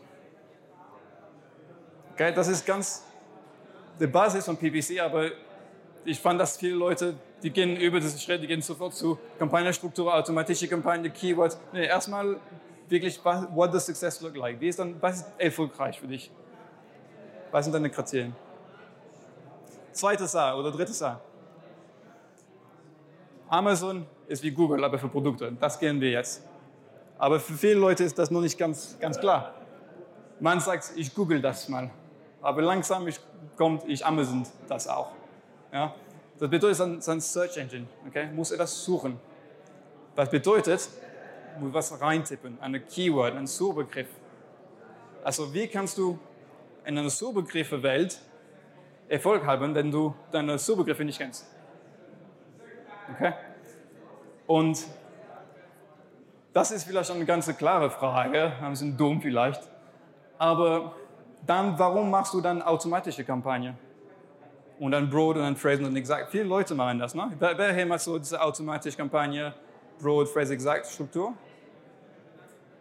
Okay, 2.13 2.33
das 2.35 2.49
ist 2.49 2.67
ganz 2.67 3.05
die 3.99 4.07
Basis 4.07 4.45
von 4.45 4.57
PPC, 4.57 5.01
aber 5.01 5.31
ich 6.05 6.19
fand, 6.19 6.41
dass 6.41 6.57
viele 6.57 6.75
Leute, 6.75 7.15
die 7.43 7.51
gehen 7.51 7.77
über 7.77 8.01
diese 8.01 8.19
Schritte, 8.19 8.41
die 8.41 8.47
gehen 8.47 8.63
sofort 8.63 8.95
zu 8.95 9.19
Kampagnenstruktur, 9.39 10.15
automatische 10.15 10.69
Kampagne, 10.69 11.11
Keywords. 11.11 11.59
Nee, 11.73 11.87
erstmal 11.87 12.37
wirklich, 12.89 13.23
what 13.25 13.73
does 13.73 13.87
success 13.87 14.21
look 14.21 14.37
like? 14.37 14.61
Wie 14.61 14.69
ist 14.69 14.79
dann, 14.79 15.01
was 15.01 15.21
ist 15.21 15.27
erfolgreich 15.39 16.01
für 16.01 16.07
dich? 16.07 16.31
Was 17.51 17.65
sind 17.65 17.73
deine 17.73 17.91
Kriterien? 17.91 18.35
Zweites 19.93 20.35
A 20.35 20.55
oder 20.55 20.71
drittes 20.71 21.03
A. 21.03 21.21
Amazon 23.49 24.07
ist 24.31 24.43
wie 24.43 24.51
Google, 24.51 24.85
aber 24.85 24.99
für 24.99 25.09
Produkte. 25.09 25.53
Das 25.61 25.79
kennen 25.79 26.01
wir 26.01 26.11
jetzt. 26.11 26.43
Aber 27.19 27.41
für 27.41 27.55
viele 27.55 27.75
Leute 27.75 28.05
ist 28.05 28.19
das 28.19 28.31
noch 28.31 28.41
nicht 28.41 28.57
ganz, 28.57 28.97
ganz 29.01 29.19
klar. 29.19 29.55
Man 30.39 30.61
sagt, 30.61 30.93
ich 30.97 31.15
google 31.15 31.41
das 31.43 31.69
mal. 31.69 31.91
Aber 32.41 32.63
langsam 32.63 33.07
ich, 33.09 33.21
kommt, 33.57 33.85
ich 33.87 34.07
Amazon 34.07 34.47
das 34.69 34.89
auch. 34.89 35.11
Ja? 35.73 35.95
Das 36.39 36.49
bedeutet, 36.49 36.81
es 36.81 36.99
ist 36.99 37.09
ein 37.09 37.21
Search 37.21 37.57
Engine. 37.59 37.87
Okay? 38.07 38.29
Muss 38.33 38.53
etwas 38.53 38.85
suchen. 38.85 39.19
Das 40.15 40.31
bedeutet, 40.31 40.89
muss 41.59 41.73
was 41.75 42.01
reintippen, 42.01 42.57
eine 42.61 42.81
Keyword, 42.81 43.35
ein 43.35 43.47
Suchbegriff. 43.47 44.09
Also 45.23 45.53
wie 45.53 45.67
kannst 45.67 45.99
du 45.99 46.19
in 46.85 46.97
einer 46.97 47.11
Suchbegriffe-Welt 47.11 48.21
Erfolg 49.11 49.45
haben, 49.45 49.75
wenn 49.75 49.91
du 49.91 50.15
deine 50.31 50.57
Suchbegriffe 50.57 51.05
nicht 51.05 51.19
kennst. 51.19 51.45
Okay? 53.13 53.33
Und 54.51 54.85
das 56.53 56.73
ist 56.73 56.83
vielleicht 56.83 57.09
eine 57.13 57.25
ganz 57.25 57.57
klare 57.57 57.89
Frage, 57.89 58.53
ein 58.61 58.71
bisschen 58.71 58.97
dumm 58.97 59.21
vielleicht. 59.23 59.63
Aber 60.39 60.93
dann, 61.47 61.79
warum 61.79 62.11
machst 62.11 62.35
du 62.35 62.41
dann 62.41 62.61
automatische 62.61 63.23
Kampagne? 63.23 63.77
Und 64.81 64.91
dann 64.91 65.09
Broad 65.09 65.37
und 65.37 65.43
dann 65.43 65.55
Phrase 65.55 65.87
und 65.87 65.95
Exact. 65.95 66.33
Viele 66.33 66.43
Leute 66.43 66.75
machen 66.75 66.99
das, 66.99 67.15
ne? 67.15 67.31
Wer, 67.39 67.73
hier 67.73 67.87
macht 67.87 68.01
so 68.01 68.19
diese 68.19 68.43
automatische 68.43 68.97
Kampagne, 68.97 69.55
Broad, 70.03 70.29
Phrase, 70.29 70.53
Exact 70.53 70.87
Struktur? 70.87 71.33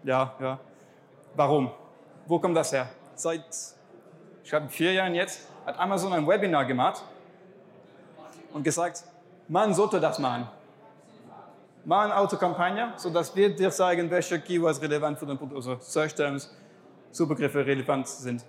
Ja, 0.04 0.34
ja. 0.40 0.60
Warum? 1.36 1.70
Wo 2.26 2.40
kommt 2.40 2.58
das 2.58 2.74
her? 2.74 2.90
Seit 3.14 3.46
ich 4.44 4.50
glaube 4.50 4.70
vier 4.70 4.94
Jahren 4.94 5.14
jetzt, 5.14 5.48
hat 5.68 5.78
Amazon 5.78 6.14
ein 6.14 6.28
Webinar 6.28 6.66
gemacht 6.66 7.04
und 8.54 8.64
gesagt, 8.64 9.04
man 9.48 9.72
sollte 9.72 10.00
das 10.00 10.18
machen. 10.18 10.50
Mach 11.86 12.04
eine 12.04 12.16
Autokampagne, 12.16 12.94
sodass 12.98 13.36
wir 13.36 13.56
dir 13.56 13.72
zeigen, 13.72 14.12
welche 14.12 14.40
Keywords 14.40 14.82
relevant 14.82 15.18
für 15.18 15.26
den 15.26 15.38
Produkt, 15.38 15.56
also 15.56 15.78
Search 15.80 16.14
Terms, 16.14 16.54
Suchbegriffe 17.12 17.66
relevant 17.66 18.08
sind. 18.08 18.44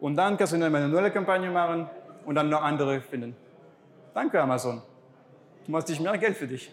Und 0.00 0.16
dann 0.16 0.36
kannst 0.36 0.52
du 0.52 0.56
eine 0.56 0.70
manuelle 0.70 1.10
Kampagne 1.10 1.50
machen 1.50 1.88
und 2.24 2.34
dann 2.34 2.48
noch 2.48 2.62
andere 2.62 3.00
finden. 3.00 3.36
Danke 4.14 4.40
Amazon. 4.40 4.82
Du 5.66 5.72
machst 5.72 5.88
dich 5.88 6.00
mehr 6.00 6.16
Geld 6.16 6.36
für 6.36 6.46
dich. 6.46 6.72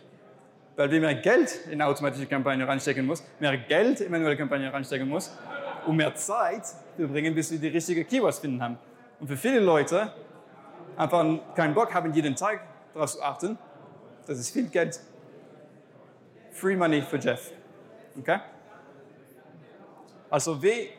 Weil 0.75 0.91
wir 0.91 0.99
mehr 0.99 1.15
Geld 1.15 1.65
in 1.65 1.73
eine 1.73 1.87
automatische 1.87 2.27
Kampagne 2.27 2.65
reinstecken 2.67 3.05
muss, 3.05 3.23
mehr 3.39 3.57
Geld 3.57 3.99
in 3.99 4.11
manuelle 4.11 4.37
Kampagne 4.37 4.71
reinstecken 4.71 5.09
muss 5.09 5.35
und 5.87 5.95
mehr 5.95 6.13
Zeit 6.13 6.67
verbringen, 6.95 7.33
bis 7.33 7.51
wir 7.51 7.59
die 7.59 7.69
richtigen 7.69 8.07
Keywords 8.07 8.39
finden 8.39 8.61
haben. 8.61 8.77
Und 9.19 9.27
für 9.27 9.37
viele 9.37 9.59
Leute 9.59 10.13
einfach 10.95 11.25
keinen 11.55 11.73
Bock 11.73 11.93
haben, 11.93 12.13
jeden 12.13 12.35
Tag 12.35 12.61
darauf 12.93 13.11
zu 13.11 13.21
achten. 13.23 13.57
Das 14.27 14.37
ist 14.37 14.51
viel 14.51 14.67
Geld. 14.67 14.99
Free 16.57 16.75
Money 16.75 17.01
für 17.01 17.17
Jeff. 17.17 17.51
Okay? 18.17 18.39
Also 20.29 20.61
wir, 20.61 20.89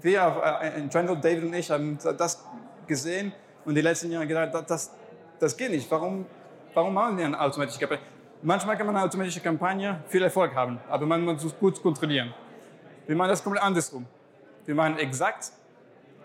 wir 0.00 0.60
äh, 0.60 0.78
in 0.78 0.90
Trendle, 0.90 1.16
David 1.16 1.44
und 1.44 1.54
ich 1.54 1.70
haben 1.70 1.98
das 2.18 2.44
gesehen 2.86 3.32
und 3.64 3.74
die 3.74 3.80
letzten 3.80 4.10
Jahre 4.10 4.26
gedacht, 4.26 4.52
das, 4.68 4.92
das 5.38 5.56
geht 5.56 5.70
nicht. 5.70 5.88
Warum, 5.90 6.26
warum 6.74 6.92
machen 6.92 7.16
wir 7.16 7.26
eine 7.26 7.40
automatische 7.40 7.78
Kampagne? 7.78 8.04
Manchmal 8.42 8.76
kann 8.76 8.86
man 8.86 8.96
eine 8.96 9.04
automatische 9.04 9.40
Kampagne 9.40 10.00
viel 10.08 10.22
Erfolg 10.22 10.54
haben, 10.54 10.80
aber 10.88 11.06
man 11.06 11.24
muss 11.24 11.44
es 11.44 11.56
gut 11.58 11.80
kontrollieren. 11.82 12.34
Wir 13.06 13.16
machen 13.16 13.30
das 13.30 13.42
komplett 13.42 13.64
andersrum. 13.64 14.06
Wir 14.64 14.74
machen 14.74 14.98
exakt 14.98 15.52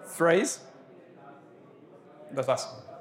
Phrase. 0.06 0.62
Das 2.36 2.48
war's. 2.48 2.93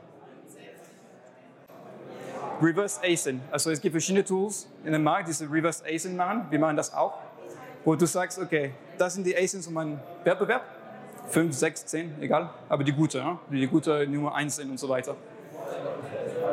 Reverse 2.62 3.00
ASIN. 3.02 3.40
Also 3.50 3.70
es 3.70 3.80
gibt 3.80 3.92
verschiedene 3.92 4.24
Tools 4.24 4.68
in 4.84 4.92
dem 4.92 5.02
Markt, 5.02 5.28
die 5.28 5.44
Reverse 5.44 5.84
ASIN 5.84 6.16
machen. 6.16 6.46
Wir 6.50 6.58
machen 6.58 6.76
das 6.76 6.94
auch. 6.94 7.14
wo 7.84 7.94
du 7.96 8.06
sagst, 8.06 8.38
okay, 8.38 8.72
das 8.98 9.14
sind 9.14 9.26
die 9.26 9.36
ASINs 9.36 9.64
von 9.64 9.74
meinem 9.74 10.00
Wettbewerb, 10.24 10.62
5, 11.28 11.54
6, 11.54 11.86
10, 11.86 12.14
egal, 12.20 12.50
aber 12.68 12.84
die 12.84 12.92
gute, 12.92 13.18
ja? 13.18 13.38
die 13.50 13.66
gute 13.66 14.06
Nummer 14.06 14.34
1 14.34 14.56
sind 14.56 14.70
und 14.70 14.78
so 14.78 14.88
weiter. 14.88 15.16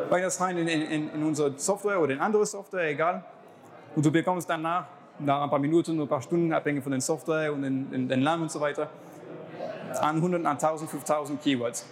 Bring 0.10 0.24
das 0.24 0.42
rein 0.42 0.58
in, 0.58 0.68
in, 0.68 1.14
in 1.14 1.24
unsere 1.24 1.54
Software 1.58 2.00
oder 2.00 2.14
in 2.14 2.20
andere 2.20 2.46
Software, 2.46 2.90
egal, 2.90 3.24
und 3.96 4.06
du 4.06 4.12
bekommst 4.12 4.50
danach, 4.50 4.86
nach 5.20 5.44
ein 5.44 5.50
paar 5.50 5.60
Minuten 5.60 5.96
oder 5.96 6.06
ein 6.06 6.10
paar 6.10 6.22
Stunden, 6.22 6.54
abhängig 6.54 6.84
von 6.84 6.92
der 6.92 7.02
Software 7.02 7.52
und 7.54 7.62
den, 7.62 8.08
den, 8.08 8.28
und 8.28 8.52
so 8.52 8.60
weiter, 8.62 8.90
an 10.00 10.16
100, 10.16 10.46
an 10.46 10.52
1000, 10.54 10.90
5000 10.90 11.42
Keywords. 11.42 11.86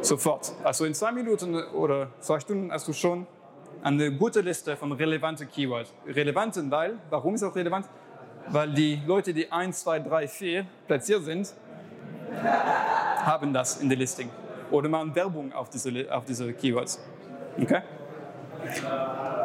Sofort. 0.00 0.52
Also 0.62 0.84
in 0.84 0.94
zwei 0.94 1.12
Minuten 1.12 1.54
oder 1.54 2.08
zwei 2.20 2.40
Stunden 2.40 2.70
hast 2.72 2.86
du 2.88 2.92
schon 2.92 3.26
eine 3.82 4.12
gute 4.12 4.40
Liste 4.40 4.76
von 4.76 4.92
relevanten 4.92 5.48
Keywords. 5.48 5.92
Relevanten, 6.06 6.70
weil, 6.70 6.98
warum 7.10 7.34
ist 7.34 7.42
das 7.42 7.54
relevant? 7.54 7.86
Weil 8.48 8.72
die 8.72 9.00
Leute, 9.06 9.34
die 9.34 9.50
1, 9.50 9.80
2, 9.82 10.00
3, 10.00 10.28
4 10.28 10.66
platziert 10.86 11.24
sind, 11.24 11.52
haben 13.24 13.52
das 13.52 13.80
in 13.80 13.88
der 13.88 13.98
Listing. 13.98 14.30
Oder 14.70 14.88
machen 14.88 15.14
Werbung 15.14 15.52
auf 15.52 15.70
diese, 15.70 15.90
auf 16.10 16.24
diese 16.24 16.52
Keywords. 16.52 17.00
Okay? 17.60 17.82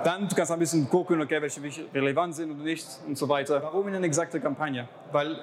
Dann 0.04 0.28
du 0.28 0.36
kannst 0.36 0.52
ein 0.52 0.60
bisschen 0.60 0.90
gucken, 0.90 1.22
okay, 1.22 1.42
welche 1.42 1.62
relevant 1.94 2.36
sind 2.36 2.52
oder 2.52 2.64
nicht 2.64 2.86
und 3.08 3.18
so 3.18 3.28
weiter. 3.30 3.62
Warum 3.62 3.88
in 3.88 3.96
eine 3.96 4.06
exakte 4.06 4.40
Kampagne? 4.40 4.88
Weil 5.12 5.38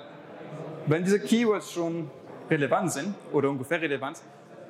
wenn 0.86 1.04
diese 1.04 1.20
Keywords 1.20 1.72
schon 1.72 2.10
relevant 2.50 2.92
sind 2.92 3.14
oder 3.32 3.48
ungefähr 3.48 3.80
relevant, 3.80 4.18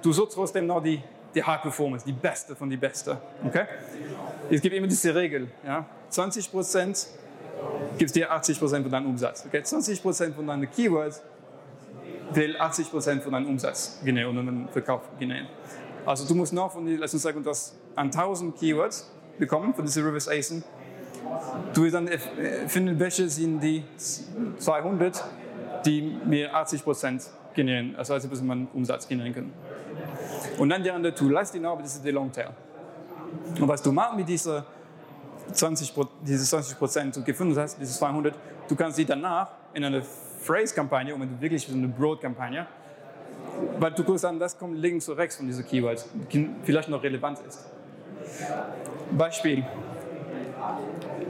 du 0.02 0.12
suchst 0.12 0.34
trotzdem 0.34 0.66
noch 0.66 0.82
die, 0.82 1.02
die 1.34 1.42
High 1.42 1.62
Performance, 1.62 2.04
die 2.04 2.12
beste 2.12 2.54
von 2.54 2.68
die 2.68 2.76
beste. 2.76 3.18
Okay? 3.44 3.64
Es 4.50 4.60
gibt 4.60 4.74
immer 4.74 4.86
diese 4.86 5.14
Regel. 5.14 5.48
Ja? 5.66 5.86
20 6.10 6.50
Prozent 6.50 7.06
gibt 7.98 8.14
dir 8.14 8.30
80 8.30 8.58
Prozent 8.58 8.82
von 8.82 8.92
deinem 8.92 9.06
Umsatz. 9.06 9.44
Okay? 9.46 9.62
20 9.62 10.02
Prozent 10.02 10.34
von 10.36 10.46
deinen 10.46 10.70
Keywords 10.70 11.22
will 12.32 12.56
80 12.56 12.90
Prozent 12.90 13.22
von 13.22 13.32
deinem 13.32 13.48
Umsatz 13.48 14.00
generieren 14.04 14.38
und 14.38 14.46
deinem 14.46 14.68
Verkauf 14.68 15.02
generieren. 15.18 15.48
Also 16.06 16.26
du 16.26 16.34
musst 16.34 16.52
noch 16.52 16.72
von 16.72 16.86
die, 16.86 16.96
lass 16.96 17.12
uns 17.12 17.22
sagen, 17.22 17.42
das 17.42 17.76
an 17.94 18.06
1000 18.06 18.56
Keywords 18.56 19.10
bekommen 19.38 19.74
von 19.74 19.84
diesen 19.84 20.04
Reverse 20.04 20.30
ASIN. 20.30 20.62
Du 21.74 21.82
willst 21.82 21.94
dann 21.94 22.08
finden, 22.68 22.98
welche 22.98 23.28
sind 23.28 23.60
die 23.60 23.84
200, 24.58 25.24
die 25.84 26.16
mir 26.24 26.54
80 26.54 26.84
Prozent 26.84 27.30
generieren, 27.54 27.94
also 27.96 28.14
80 28.14 28.30
Prozent 28.30 28.48
meinen 28.48 28.68
Umsatz 28.72 29.06
generieren 29.06 29.34
können. 29.34 29.52
Und 30.58 30.68
dann 30.68 30.82
die 30.82 30.90
andere 30.90 31.14
Tool, 31.14 31.32
lass 31.32 31.52
die 31.52 31.64
aber 31.64 31.82
das 31.82 31.96
ist 31.96 32.04
die 32.04 32.10
Long 32.10 32.30
Tail. 32.30 32.50
Und 33.60 33.68
was 33.68 33.82
du 33.82 33.92
machst 33.92 34.16
mit 34.16 34.28
dieser 34.28 34.64
20, 35.52 35.92
diese 36.22 36.44
20 36.44 36.78
Prozent 36.78 37.16
du 37.16 37.22
gefunden 37.22 37.56
hast, 37.58 37.80
diese 37.80 37.92
200, 37.98 38.34
du 38.68 38.76
kannst 38.76 38.96
sie 38.96 39.04
danach 39.04 39.50
in 39.74 39.84
eine 39.84 40.02
Phrase-Kampagne, 40.02 41.14
und 41.14 41.20
wenn 41.20 41.30
du 41.30 41.40
wirklich 41.40 41.68
eine 41.70 41.88
Broad-Kampagne, 41.88 42.66
weil 43.78 43.92
du 43.92 44.04
guckst 44.04 44.24
an, 44.24 44.38
das 44.38 44.58
kommt 44.58 44.78
links 44.78 45.08
oder 45.08 45.18
rechts 45.18 45.36
von 45.36 45.46
dieser 45.46 45.62
Keyword, 45.62 46.04
die 46.32 46.48
vielleicht 46.62 46.88
noch 46.88 47.02
relevant 47.02 47.40
ist. 47.46 47.70
Beispiel. 49.12 49.64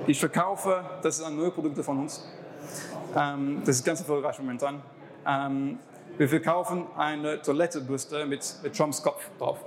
Ich 0.06 0.18
verkaufe, 0.18 0.84
das 1.02 1.18
ist 1.18 1.24
ein 1.24 1.36
neues 1.36 1.52
Produkt 1.52 1.78
von 1.84 2.00
uns. 2.00 2.28
Ähm, 3.16 3.62
das 3.64 3.76
ist 3.76 3.84
ganz 3.84 4.00
erfolgreich 4.00 4.38
momentan. 4.38 4.82
Ähm, 6.20 6.28
wir 6.28 6.28
verkaufen 6.28 6.86
eine 6.96 7.40
Toilettenbürste 7.40 8.26
mit, 8.26 8.44
mit 8.62 8.76
Trumps 8.76 9.02
Kopf 9.02 9.30
drauf. 9.38 9.58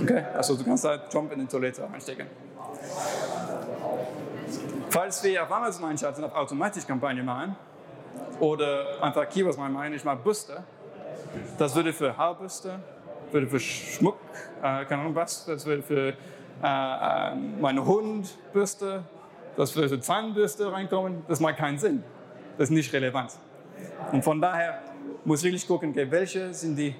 Okay? 0.00 0.24
Also 0.34 0.56
du 0.56 0.64
kannst 0.64 0.84
da 0.84 0.96
Trump 0.96 1.32
in 1.32 1.40
die 1.40 1.46
Toilette 1.46 1.88
einstecken. 1.92 2.26
Falls 4.90 5.22
wir 5.24 5.42
auf 5.42 5.50
Amazon 5.50 5.86
einschalten, 5.86 6.24
auf 6.24 6.34
Automatisch-Kampagne 6.34 7.22
machen 7.22 7.56
oder 8.40 9.02
einfach 9.02 9.28
Keywords 9.28 9.56
machen, 9.56 9.92
ich 9.92 10.04
mal 10.04 10.16
Bürste, 10.16 10.62
das 11.58 11.74
würde 11.74 11.92
für 11.92 12.16
Haarbürste, 12.16 12.78
würde 13.30 13.46
für 13.46 13.60
Schmuck, 13.60 14.18
äh, 14.62 14.84
keine 14.84 15.02
Ahnung 15.02 15.14
was, 15.14 15.46
das 15.46 15.64
würde 15.64 15.82
für 15.82 16.08
äh, 16.08 16.12
äh, 16.62 17.34
meine 17.60 17.84
Hundbürste, 17.84 19.02
das 19.56 19.74
würde 19.74 19.88
für 19.88 20.00
Zahnbürste 20.00 20.70
reinkommen, 20.70 21.24
das 21.26 21.40
macht 21.40 21.56
keinen 21.56 21.78
Sinn. 21.78 22.04
Das 22.58 22.68
ist 22.68 22.74
nicht 22.74 22.92
relevant. 22.92 23.32
Und 24.12 24.22
von 24.22 24.40
daher 24.40 24.82
muss 25.24 25.40
ich 25.40 25.44
wirklich 25.44 25.66
gucken, 25.66 25.90
okay, 25.90 26.10
welche 26.10 26.52
sind 26.52 26.76
die, 26.76 26.94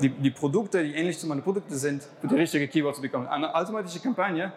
die, 0.00 0.08
die, 0.08 0.30
Produkte, 0.30 0.82
die 0.82 0.94
ähnlich 0.94 1.18
zu 1.18 1.26
meinen 1.26 1.42
Produkten 1.42 1.74
sind, 1.74 2.02
für 2.20 2.28
die 2.28 2.34
richtige 2.34 2.66
Keyword 2.68 2.96
zu 2.96 3.02
bekommen. 3.02 3.26
Eine 3.26 3.54
automatische 3.54 4.00
Kampagne 4.00 4.52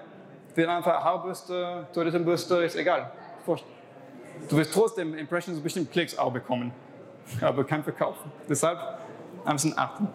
für 0.54 0.70
einfach 0.70 1.04
Haarbürste, 1.04 1.88
Toilettenbürste, 1.94 2.56
ist 2.64 2.76
egal. 2.76 3.12
Du 4.50 4.58
wirst 4.58 4.74
trotzdem 4.74 5.14
Impressions, 5.16 5.60
bestimmt 5.60 5.92
Klicks 5.92 6.18
auch 6.18 6.32
bekommen, 6.32 6.72
aber 7.42 7.64
kein 7.64 7.84
Verkauf. 7.84 8.16
Deshalb 8.50 8.80
ein 9.46 9.54
bisschen 9.54 9.78
achten. 9.78 10.08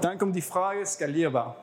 Dann 0.00 0.18
kommt 0.18 0.36
die 0.36 0.42
Frage 0.42 0.84
skalierbar. 0.84 1.56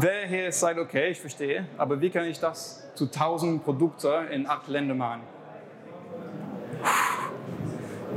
Wer 0.00 0.26
hier 0.26 0.52
sagt, 0.52 0.78
okay, 0.78 1.10
ich 1.10 1.20
verstehe, 1.20 1.66
aber 1.78 2.00
wie 2.00 2.10
kann 2.10 2.24
ich 2.26 2.38
das 2.38 2.82
zu 2.94 3.04
1000 3.04 3.64
Produkten 3.64 4.28
in 4.28 4.46
acht 4.46 4.68
Ländern 4.68 4.98
machen? 4.98 5.20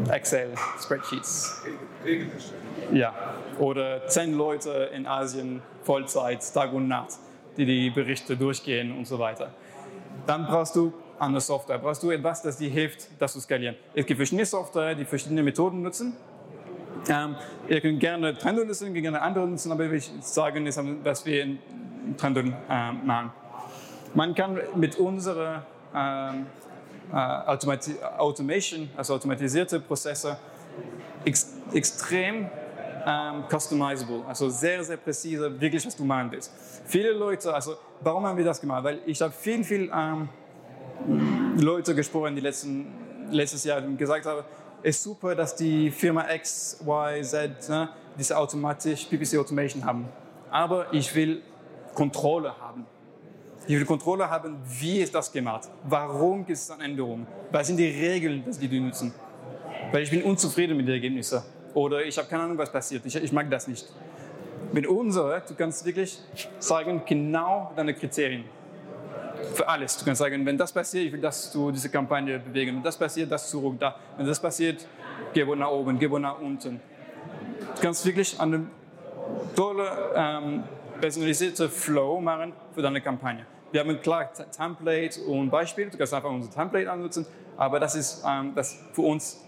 Excel, 0.10 0.54
Spreadsheets. 0.82 1.64
Ja, 2.94 3.14
oder 3.58 4.08
zehn 4.08 4.34
Leute 4.34 4.90
in 4.94 5.08
Asien 5.08 5.62
Vollzeit, 5.84 6.42
Tag 6.54 6.74
und 6.74 6.88
Nacht, 6.88 7.14
die 7.58 7.66
die 7.66 7.90
Berichte 7.90 8.38
durchgehen 8.38 8.96
und 8.98 9.08
so 9.08 9.20
weiter. 9.20 9.52
Dann 10.26 10.46
brauchst 10.46 10.76
du 10.76 10.94
eine 11.20 11.40
Software, 11.40 11.80
brauchst 11.80 12.04
du 12.04 12.12
etwas, 12.12 12.42
das 12.42 12.58
dir 12.58 12.70
hilft, 12.70 13.08
das 13.20 13.34
zu 13.34 13.40
skalieren. 13.40 13.76
Es 13.94 14.06
gibt 14.06 14.18
verschiedene 14.18 14.46
Software, 14.46 14.96
die 14.96 15.06
verschiedene 15.06 15.44
Methoden 15.44 15.82
nutzen. 15.82 16.16
Ähm, 17.08 17.36
ihr 17.68 17.82
könnt 17.82 18.00
gerne 18.00 18.38
Trendon 18.38 18.68
nutzen, 18.68 18.94
gerne 18.94 19.22
andere 19.22 19.48
nutzen, 19.48 19.72
aber 19.72 19.92
ich 19.92 20.12
sagen, 20.22 20.68
was 21.04 21.26
wir 21.26 21.44
in 21.44 21.60
Trendon 22.18 22.54
äh, 22.70 22.92
machen. 22.92 23.32
Man 24.14 24.34
kann 24.34 24.60
mit 24.76 24.98
unserer 24.98 25.66
ähm, 25.94 26.42
äh, 26.42 26.46
Automati 27.12 27.96
Automation, 28.18 28.90
also 28.96 29.14
automatisierte 29.14 29.80
Prozesse, 29.80 30.38
ex 31.24 31.54
extrem 31.74 32.50
ähm, 33.06 33.44
customizable, 33.50 34.24
also 34.28 34.50
sehr, 34.50 34.84
sehr 34.84 34.98
präzise, 34.98 35.60
wirklich, 35.60 35.86
was 35.86 35.96
du 35.96 36.04
machen 36.04 36.32
willst. 36.32 36.52
Viele 36.86 37.12
Leute, 37.12 37.54
also 37.54 37.76
warum 38.02 38.26
haben 38.26 38.38
wir 38.38 38.46
das 38.46 38.60
gemacht? 38.60 38.84
Weil 38.84 39.00
ich 39.06 39.22
habe 39.22 39.32
viel, 39.32 39.64
viel 39.64 39.92
ähm, 39.94 40.30
Leute 41.58 41.94
gesprochen, 41.94 42.36
die 42.36 42.42
letzten, 42.42 42.88
letztes 43.32 43.64
Jahr 43.64 43.82
gesagt 43.82 44.26
haben, 44.26 44.44
es 44.82 44.98
ist 44.98 45.04
super, 45.04 45.36
dass 45.36 45.56
die 45.56 45.90
Firma 45.90 46.32
X, 46.32 46.80
Y, 46.86 47.24
Z 47.24 47.70
ne, 47.70 47.90
diese 48.18 48.38
automatisch 48.38 49.06
PPC 49.06 49.38
Automation 49.40 49.84
haben. 49.84 50.08
Aber 50.52 50.94
ich 50.94 51.14
will 51.16 51.42
Kontrolle 51.94 52.54
haben. 52.60 52.86
Ich 53.68 53.76
will 53.76 53.86
Kontrolle 53.86 54.30
haben, 54.30 54.58
wie 54.80 55.00
ist 55.00 55.16
das 55.16 55.32
gemacht? 55.32 55.70
Warum 55.84 56.46
gibt 56.46 56.58
es 56.58 56.68
dann 56.68 56.82
Änderungen? 56.82 57.26
Was 57.52 57.66
sind 57.66 57.78
die 57.78 57.88
Regeln, 57.88 58.44
die 58.62 58.68
die 58.68 58.80
nutzen? 58.80 59.12
Weil 59.92 60.04
ich 60.04 60.12
bin 60.12 60.22
unzufrieden 60.22 60.78
mit 60.78 60.88
den 60.88 60.94
Ergebnissen. 60.94 61.42
Oder 61.74 62.06
ich 62.06 62.16
habe 62.18 62.28
keine 62.28 62.44
Ahnung, 62.44 62.58
was 62.60 62.72
passiert. 62.72 63.04
Ich, 63.06 63.16
ich 63.16 63.32
mag 63.32 63.50
das 63.50 63.68
nicht. 63.68 63.88
Mit 64.72 64.86
unserer, 64.86 65.40
du 65.40 65.56
kannst 65.56 65.84
wirklich 65.84 66.20
sagen, 66.60 67.02
genau 67.08 67.72
deine 67.76 67.96
Kriterien. 67.96 68.46
Für 69.54 69.68
alles. 69.68 69.98
Du 69.98 70.06
kannst 70.06 70.20
sagen, 70.20 70.46
wenn 70.46 70.58
das 70.58 70.72
passiert, 70.72 71.08
ich 71.08 71.14
will, 71.14 71.22
dass 71.22 71.52
du 71.52 71.72
diese 71.72 71.90
Kampagne 71.90 72.40
bewegen. 72.40 72.76
Wenn 72.76 72.84
das 72.84 72.98
passiert, 72.98 73.32
das 73.32 73.50
zurück 73.50 73.80
da. 73.80 73.96
Wenn 74.16 74.28
das 74.28 74.40
passiert, 74.40 74.88
geh 75.34 75.44
nach 75.44 75.72
oben, 75.72 75.98
geh 75.98 76.08
nach 76.08 76.40
unten. 76.40 76.80
Du 77.76 77.82
kannst 77.82 78.06
wirklich 78.06 78.40
einen 78.40 78.70
tolle, 79.56 79.90
ähm, 80.16 80.64
personalisierte 81.02 81.68
Flow 81.68 82.22
machen 82.22 82.54
für 82.74 82.82
deine 82.82 83.02
Kampagne. 83.02 83.46
Wir 83.76 83.82
haben 83.82 84.02
klares 84.02 84.42
Template 84.56 85.20
und 85.24 85.50
Beispiel. 85.50 85.90
Du 85.90 85.98
kannst 85.98 86.14
einfach 86.14 86.30
unser 86.30 86.50
Template 86.50 86.90
annutzen. 86.90 87.26
Aber 87.58 87.78
das 87.78 87.94
ist 87.94 88.24
ähm, 88.26 88.54
das 88.56 88.82
für 88.94 89.02
uns 89.02 89.44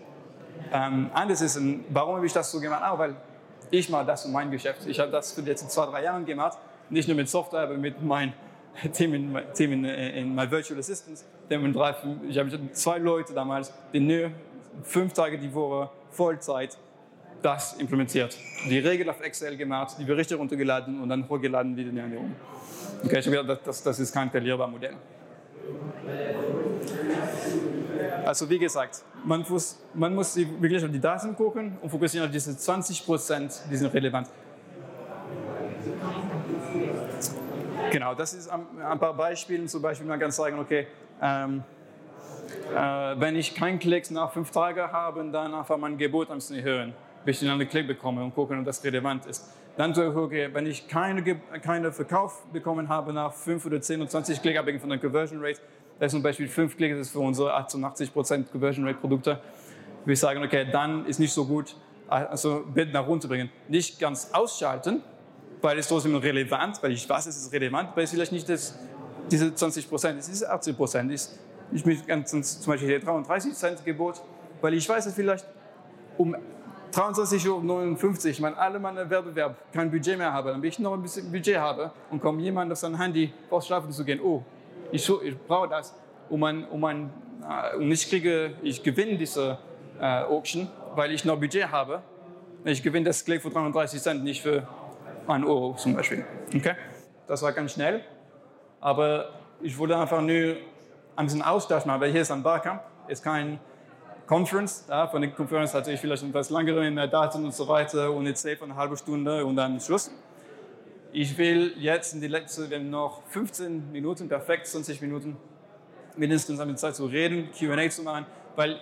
ähm, 0.70 1.10
anders 1.13 1.40
ist. 1.40 1.56
Und 1.56 1.86
warum 1.92 2.18
habe 2.18 2.26
ich 2.26 2.34
das 2.34 2.52
so 2.52 2.60
gemacht? 2.60 2.84
Auch 2.84 3.00
weil 3.00 3.16
ich 3.72 3.88
mache 3.88 4.06
das 4.06 4.26
in 4.26 4.34
meinem 4.34 4.52
Geschäft. 4.52 4.86
Ich 4.86 5.00
habe 5.00 5.10
das 5.13 5.32
für 5.32 5.42
die 5.42 5.52
letzten 5.52 5.70
zwei, 5.70 5.86
drei 5.86 6.04
Jahre 6.04 6.22
gemacht. 6.26 6.58
Nicht 6.90 7.08
nur 7.08 7.16
mit 7.16 7.30
Software, 7.30 7.62
aber 7.62 7.78
mit 7.78 8.04
meinen 8.04 8.34
Themen, 8.94 9.34
Themen 9.54 9.86
in 9.86 10.36
My 10.36 10.52
Virtual 10.52 10.78
Assistants. 10.78 11.26
Ich 11.48 12.38
habe 12.38 12.72
zwei 12.74 12.98
Leute 12.98 13.34
damals, 13.34 13.72
die 13.94 14.02
nur 14.02 14.32
fünf 14.84 15.13
Tage 15.13 15.38
die 15.38 15.54
Woche 15.54 15.90
Vollzeit 16.10 16.78
das 17.41 17.73
implementiert. 17.73 18.38
Die 18.69 18.80
Regel 18.80 19.10
auf 19.10 19.21
Excel 19.21 19.58
gemacht, 19.58 19.95
die 20.00 20.04
Berichte 20.04 20.36
runtergeladen 20.36 21.02
und 21.02 21.10
dann 21.10 21.28
hochgeladen 21.28 21.76
wieder 21.76 21.89
in 21.89 21.95
die 21.95 22.02
Ernährung. 22.02 22.36
Okay, 23.04 23.19
ich 23.19 23.28
habe 23.28 23.38
gedacht, 23.38 23.62
das, 23.65 23.84
das 23.84 24.00
ist 24.00 24.13
kein 24.13 24.30
skalierbares 24.30 24.71
Modell. 24.71 24.95
Also 28.26 28.50
wie 28.50 28.60
gesagt, 28.60 29.04
man 29.23 29.45
muss, 29.47 29.80
man 29.93 30.13
muss 30.13 30.36
wirklich 30.36 30.84
auf 30.84 30.91
die 30.91 31.00
Daten 31.00 31.36
gucken 31.36 31.78
und 31.82 31.89
fokussieren 31.89 32.28
auf 32.28 32.32
diese 32.32 32.58
20 32.58 33.06
Prozent, 33.06 33.62
die 33.71 33.78
sind 33.78 33.93
relevant. 33.93 34.28
Genau, 37.91 38.13
das 38.13 38.34
ist 38.34 38.50
ein, 38.50 39.00
paar 39.00 39.13
Beispiele. 39.13 39.65
Zum 39.65 39.82
Beispiel, 39.82 40.08
man 40.08 40.19
kann 40.19 40.32
sagen, 40.32 40.60
okay, 40.60 40.88
ähm, 41.21 41.63
äh, 42.76 42.80
wenn 43.19 43.36
ich 43.36 43.56
keinen 43.56 43.80
Klick 43.80 44.12
nach 44.12 44.32
fünf 44.32 44.52
Tagen 44.52 44.91
habe, 44.91 45.23
dann 45.32 45.54
einfach 45.54 45.78
mein 45.78 45.97
Gebot 45.97 46.30
ein 46.30 46.36
bisschen 46.36 46.58
erhöhen, 46.58 46.93
bis 47.28 47.42
ich 47.42 47.48
dann 47.50 47.60
einen 47.60 47.68
Klick 47.68 47.86
bekomme 47.86 48.24
und 48.24 48.34
gucken, 48.34 48.58
ob 48.58 48.63
das 48.63 48.82
relevant 48.86 49.26
ist. 49.26 49.50
Dann 49.76 49.94
so, 49.94 50.02
okay, 50.02 50.48
wenn 50.54 50.66
ich 50.66 50.88
keine, 50.88 51.22
keine 51.62 51.92
Verkauf 51.92 52.46
bekommen 52.54 52.88
habe 52.88 53.12
nach 53.12 53.34
fünf 53.34 53.66
oder 53.66 53.82
zehn 53.82 54.00
oder 54.00 54.10
20 54.10 54.42
Klick, 54.42 54.58
abhängig 54.58 54.80
von 54.80 54.90
der 54.90 54.98
Conversion 54.98 55.44
Rate, 55.44 55.60
das 56.00 56.08
ist 56.08 56.12
zum 56.13 56.24
Beispiel 56.24 56.48
fünf 56.48 56.78
Klick, 56.78 56.94
das 56.94 57.08
ist 57.08 57.10
für 57.10 57.20
unsere 57.20 57.54
88% 57.54 58.46
Conversion 58.50 58.88
Rate 58.88 59.00
Produkte, 59.00 59.42
wir 60.06 60.16
sagen, 60.16 60.42
okay, 60.42 60.68
dann 60.72 61.06
ist 61.06 61.20
nicht 61.20 61.34
so 61.34 61.44
gut, 61.44 61.76
also 62.08 62.63
Bild 62.74 62.94
nach 62.94 63.06
runterbringen. 63.06 63.50
Nicht 63.68 64.00
ganz 64.00 64.30
ausschalten, 64.32 65.02
weil 65.62 65.78
es 65.80 65.90
trotzdem 65.90 66.16
relevant, 66.16 66.82
weil 66.82 66.94
ich 66.94 67.10
weiß, 67.10 67.26
es 67.26 67.36
ist 67.36 67.52
relevant, 67.52 67.90
aber 67.90 68.04
es 68.04 68.12
ist 68.12 68.16
vielleicht 68.16 68.32
nicht 68.32 68.48
das, 68.48 68.80
diese 69.30 69.54
20 69.54 69.90
Prozent, 69.90 70.18
es 70.18 70.30
ist 70.30 70.46
80 70.46 70.78
Prozent. 70.78 71.12
Ich, 71.74 71.84
bin 71.84 72.02
ganz, 72.08 72.32
zum 72.32 72.72
Beispiel 72.72 72.88
hier 72.88 73.00
33 73.02 73.54
Cent 73.54 73.84
Gebot, 73.84 74.22
weil 74.62 74.74
ich 74.76 74.88
weiß, 74.88 75.04
dass 75.04 75.13
vielleicht 75.13 75.46
um 76.18 76.34
23,59 76.98 78.26
Uhr, 78.26 78.26
ich 78.26 78.40
meine, 78.40 78.58
alle 78.58 78.80
meine 78.80 79.08
Wettbewerb 79.08 79.56
kein 79.72 79.92
Budget 79.92 80.18
mehr 80.18 80.34
habe, 80.34 80.50
dann 80.50 80.64
ich 80.64 80.80
noch 80.80 80.94
ein 80.94 81.02
bisschen 81.04 81.32
Budget 81.32 81.58
habe 81.58 81.92
und 82.10 82.20
kommt 82.20 82.42
jemand 82.42 82.72
auf 82.72 82.80
sein 82.80 82.98
Handy 82.98 83.32
raus 83.52 83.68
schlafen 83.68 83.92
zu 83.92 84.04
gehen, 84.04 84.20
oh, 84.20 84.44
ich, 84.92 85.08
ich 85.08 85.38
brauche 85.46 85.70
das, 85.70 85.94
um 86.28 86.44
ein, 86.44 86.68
um 86.68 86.84
ein, 86.86 87.12
äh, 87.48 87.76
und 87.78 87.92
ich 87.92 88.10
kriege, 88.10 88.56
ich 88.64 88.82
gewinne 88.82 89.16
diese 89.16 89.60
äh, 90.00 90.24
Auction, 90.24 90.70
weil 90.96 91.12
ich 91.12 91.24
noch 91.24 91.40
Budget 91.40 91.72
habe. 91.72 92.02
Ich 92.66 92.82
gewinne 92.82 93.06
das 93.06 93.24
Klick 93.24 93.44
für 93.44 93.52
33 93.52 94.02
Cent, 94.02 94.24
nicht 94.24 94.42
für 94.42 94.68
1 95.28 95.46
Euro 95.46 95.76
zum 95.76 95.94
Beispiel. 95.94 96.26
Okay? 96.56 96.74
Das 97.28 97.44
war 97.44 97.52
ganz 97.52 97.74
schnell, 97.74 98.02
aber 98.82 99.30
ich 99.62 99.78
wollte 99.78 99.96
einfach 99.96 100.22
nur 100.22 100.56
ein 101.16 101.26
bisschen 101.26 101.44
Austausch 101.44 101.86
machen, 101.86 102.02
weil 102.02 102.12
hier 102.12 102.22
ist 102.22 102.32
ein 102.32 102.42
Barcamp, 102.42 102.82
ist 103.08 103.24
kein 103.24 103.60
Conference. 104.28 104.84
Ja, 104.90 105.08
von 105.08 105.22
der 105.22 105.32
Conference 105.32 105.74
hatte 105.74 105.94
ich 105.94 106.02
vielleicht 106.02 106.22
etwas 106.22 106.50
länger 106.50 106.74
mehr 106.92 107.08
Daten 107.08 107.46
und 107.46 107.56
so 107.56 107.66
weiter 107.68 108.12
und 108.12 108.26
jetzt 108.26 108.42
safe 108.42 108.62
eine 108.62 108.76
halbe 108.76 108.98
Stunde 108.98 109.46
und 109.46 109.56
dann 109.56 109.80
Schluss. 109.80 110.12
Ich 111.13 111.38
will 111.38 111.74
jetzt 111.78 112.13
in 112.13 112.20
die 112.20 112.28
letzte, 112.28 112.70
wir 112.70 112.78
haben 112.78 112.90
noch 112.90 113.24
15 113.30 113.90
Minuten, 113.94 114.28
perfekt 114.28 114.68
20 114.68 115.02
Minuten, 115.02 115.38
mindestens 116.18 116.60
haben 116.60 116.68
wir 116.68 116.76
Zeit 116.76 116.98
zu 116.98 117.06
reden, 117.06 117.50
Q&A 117.58 117.90
zu 117.90 118.04
machen, 118.04 118.26
weil 118.58 118.78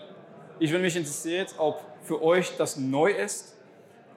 ich 0.58 0.72
bin 0.72 0.82
mich 0.82 0.96
interessiert, 0.96 1.54
ob 1.60 1.80
für 2.02 2.24
euch 2.24 2.58
das 2.58 2.78
neu 2.78 3.12
ist, 3.12 3.56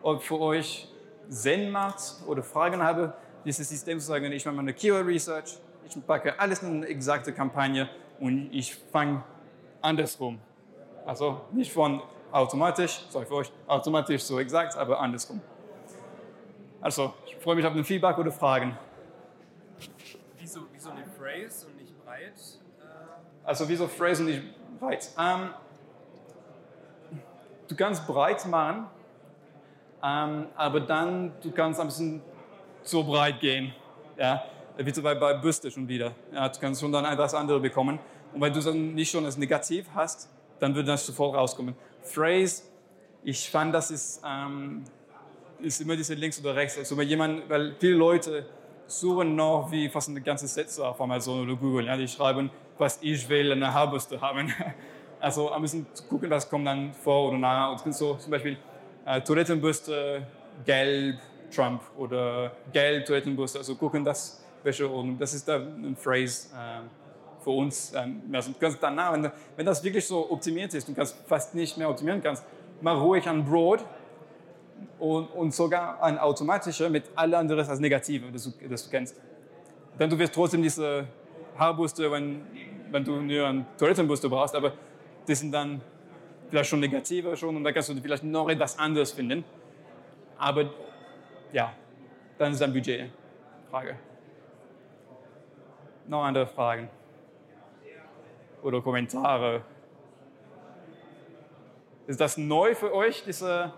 ob 0.03 0.23
für 0.23 0.41
euch 0.41 0.89
Sinn 1.29 1.71
macht 1.71 2.01
oder 2.27 2.43
Fragen 2.43 2.83
habe, 2.83 3.13
dieses 3.45 3.69
System 3.69 4.01
zu 4.01 4.07
sagen, 4.07 4.33
ich 4.33 4.47
mache 4.47 4.55
meine 4.55 4.73
Keyword 4.73 5.07
Research, 5.07 5.59
ich 5.87 6.07
packe 6.07 6.41
alles 6.41 6.63
in 6.63 6.77
eine 6.77 6.87
exakte 6.87 7.35
Kampagne 7.35 7.87
und 8.19 8.49
ich 8.51 8.75
fange 8.75 9.23
andersrum. 9.83 10.41
Also 11.09 11.41
nicht 11.53 11.73
von 11.73 12.03
automatisch, 12.31 13.01
sorry 13.09 13.25
für 13.25 13.37
euch, 13.37 13.51
automatisch 13.67 14.23
so 14.25 14.39
exakt, 14.39 14.77
aber 14.77 15.01
andersrum. 15.01 15.41
Also, 16.83 17.15
ich 17.25 17.37
freue 17.37 17.57
mich 17.57 17.65
auf 17.65 17.73
den 17.73 17.83
Feedback 17.83 18.19
oder 18.19 18.31
Fragen. 18.31 18.77
Wieso, 20.39 20.61
wieso 20.71 20.91
eine 20.91 21.07
Phrase 21.07 21.67
und 21.67 21.77
nicht 21.77 22.05
breit? 22.05 22.35
Also, 23.43 23.67
wieso 23.67 23.89
Phrase 23.89 24.23
und 24.23 24.29
nicht 24.29 24.43
breit? 24.79 25.09
Ähm, 25.19 25.49
du 27.69 27.75
kannst 27.75 28.07
breit 28.07 28.45
machen, 28.45 28.89
ähm, 30.05 30.47
aber 30.57 30.81
dann 30.81 31.33
du 31.41 31.51
kannst 31.53 31.81
ein 31.81 31.87
bisschen 31.87 32.23
zu 32.83 33.03
breit 33.03 33.41
gehen. 33.41 33.73
Ja? 34.19 34.45
Wie 34.77 34.93
zum 34.93 35.05
Beispiel 35.05 35.21
bei 35.21 35.33
Büste 35.39 35.71
schon 35.71 35.89
wieder. 35.89 36.13
Ja, 36.33 36.51
du 36.51 36.61
kannst 36.61 36.83
schon 36.83 36.93
dann 36.93 37.07
etwas 37.07 37.33
anderes 37.33 37.63
bekommen. 37.63 37.99
Und 38.35 38.43
wenn 38.43 38.53
du 38.53 38.61
dann 38.61 38.95
nicht 38.95 39.11
schon 39.11 39.25
das 39.25 39.39
Negativ 39.39 39.87
hast, 39.95 40.29
dann 40.61 40.75
würde 40.75 40.89
das 40.89 41.07
sofort 41.07 41.37
rauskommen. 41.37 41.75
Phrase, 42.03 42.63
ich 43.25 43.51
fand, 43.51 43.75
das 43.75 43.91
ist, 43.91 44.23
ähm, 44.27 44.85
ist 45.61 45.81
immer 45.81 45.97
diese 45.97 46.15
links 46.15 46.41
oder 46.41 46.55
rechts. 46.55 46.79
Also 46.79 47.01
jemand, 47.03 47.49
weil 47.49 47.75
viele 47.79 47.95
Leute 47.95 48.47
suchen 48.87 49.37
noch 49.37 49.71
wie 49.71 49.89
fast 49.89 50.09
eine 50.09 50.21
ganze 50.21 50.47
Sätze 50.47 50.87
auf 50.87 51.01
Amazon 51.01 51.43
oder 51.43 51.57
Google. 51.57 51.87
Ja, 51.87 51.97
die 51.97 52.09
schreiben, 52.09 52.51
was 52.79 52.99
ich 53.03 53.29
will, 53.29 53.53
eine 53.53 53.73
Haarbürste 53.73 54.21
haben. 54.21 54.53
Also 55.21 55.51
ein 55.51 55.61
bisschen 55.63 55.85
gucken, 56.09 56.31
was 56.31 56.49
kommt 56.49 56.65
dann 56.65 56.93
vor 56.93 57.31
oder 57.31 57.39
nach. 57.39 57.85
Und 57.85 57.93
so 57.93 58.15
zum 58.15 58.31
Beispiel 58.31 58.57
äh, 59.05 59.21
Toilettenbürste, 59.21 60.25
gelb, 60.65 61.19
Trump 61.51 61.83
oder 61.97 62.53
gelb 62.73 63.05
Toilettenbürste. 63.05 63.59
Also 63.59 63.75
gucken, 63.75 64.05
das, 64.05 64.45
welche 64.63 64.89
Ordnung. 64.89 65.19
Das 65.19 65.35
ist 65.35 65.49
da 65.49 65.57
ein 65.57 65.97
Phrase 65.97 66.51
äh, 66.55 66.83
für 67.49 67.57
uns. 67.57 67.95
Ähm, 67.95 68.23
also 68.33 68.53
ganz 68.61 68.79
danach, 68.79 69.15
wenn, 69.15 69.31
wenn 69.57 69.65
das 69.65 69.83
wirklich 69.83 70.07
so 70.07 70.31
optimiert 70.31 70.75
ist, 70.75 70.87
du 70.87 70.95
kannst 70.95 71.17
fast 71.27 71.55
nicht 71.55 71.79
mehr 71.79 71.89
optimieren 71.89 72.23
kannst, 72.23 72.45
mach 72.83 73.01
ruhig 73.01 73.27
ein 73.27 73.43
Broad 73.43 73.83
und, 74.99 75.29
und 75.29 75.55
sogar 75.55 76.03
ein 76.03 76.19
automatischer 76.19 76.91
mit 76.91 77.05
allen 77.15 77.35
anderen 77.35 77.67
als 77.67 77.81
Negative, 77.81 78.31
das 78.31 78.45
du, 78.45 78.69
das 78.69 78.85
du 78.85 78.91
kennst. 78.91 79.19
Dann 79.97 80.11
du 80.11 80.19
wirst 80.19 80.35
trotzdem 80.35 80.63
diese 80.63 81.07
Haarbürste, 81.57 82.11
wenn, 82.13 82.43
wenn 82.91 83.03
du 83.03 83.19
nur 83.19 83.47
eine 83.47 83.65
Toilettenbürste 83.79 84.29
brauchst, 84.29 84.55
aber 84.55 84.75
die 85.27 85.35
sind 85.35 85.51
dann 85.51 85.81
vielleicht 86.51 86.69
schon 86.69 86.81
negativer 86.81 87.35
schon 87.35 87.57
und 87.57 87.65
da 87.65 87.73
kannst 87.73 87.89
du 87.89 87.95
vielleicht 87.95 88.25
noch 88.25 88.51
etwas 88.51 88.79
anderes 88.79 89.13
finden. 89.13 89.43
Aber 90.37 90.67
ja, 91.53 91.73
dann 92.37 92.53
ist 92.53 92.61
ein 92.61 92.75
Budget. 92.75 93.11
Frage. 93.71 93.97
Noch 96.07 96.25
andere 96.25 96.47
Fragen? 96.47 96.89
Oder 98.63 98.81
Kommentare? 98.81 99.63
Ist 102.07 102.21
das 102.21 102.37
neu 102.37 102.75
für 102.75 102.95
euch, 102.95 103.23
diese 103.25 103.73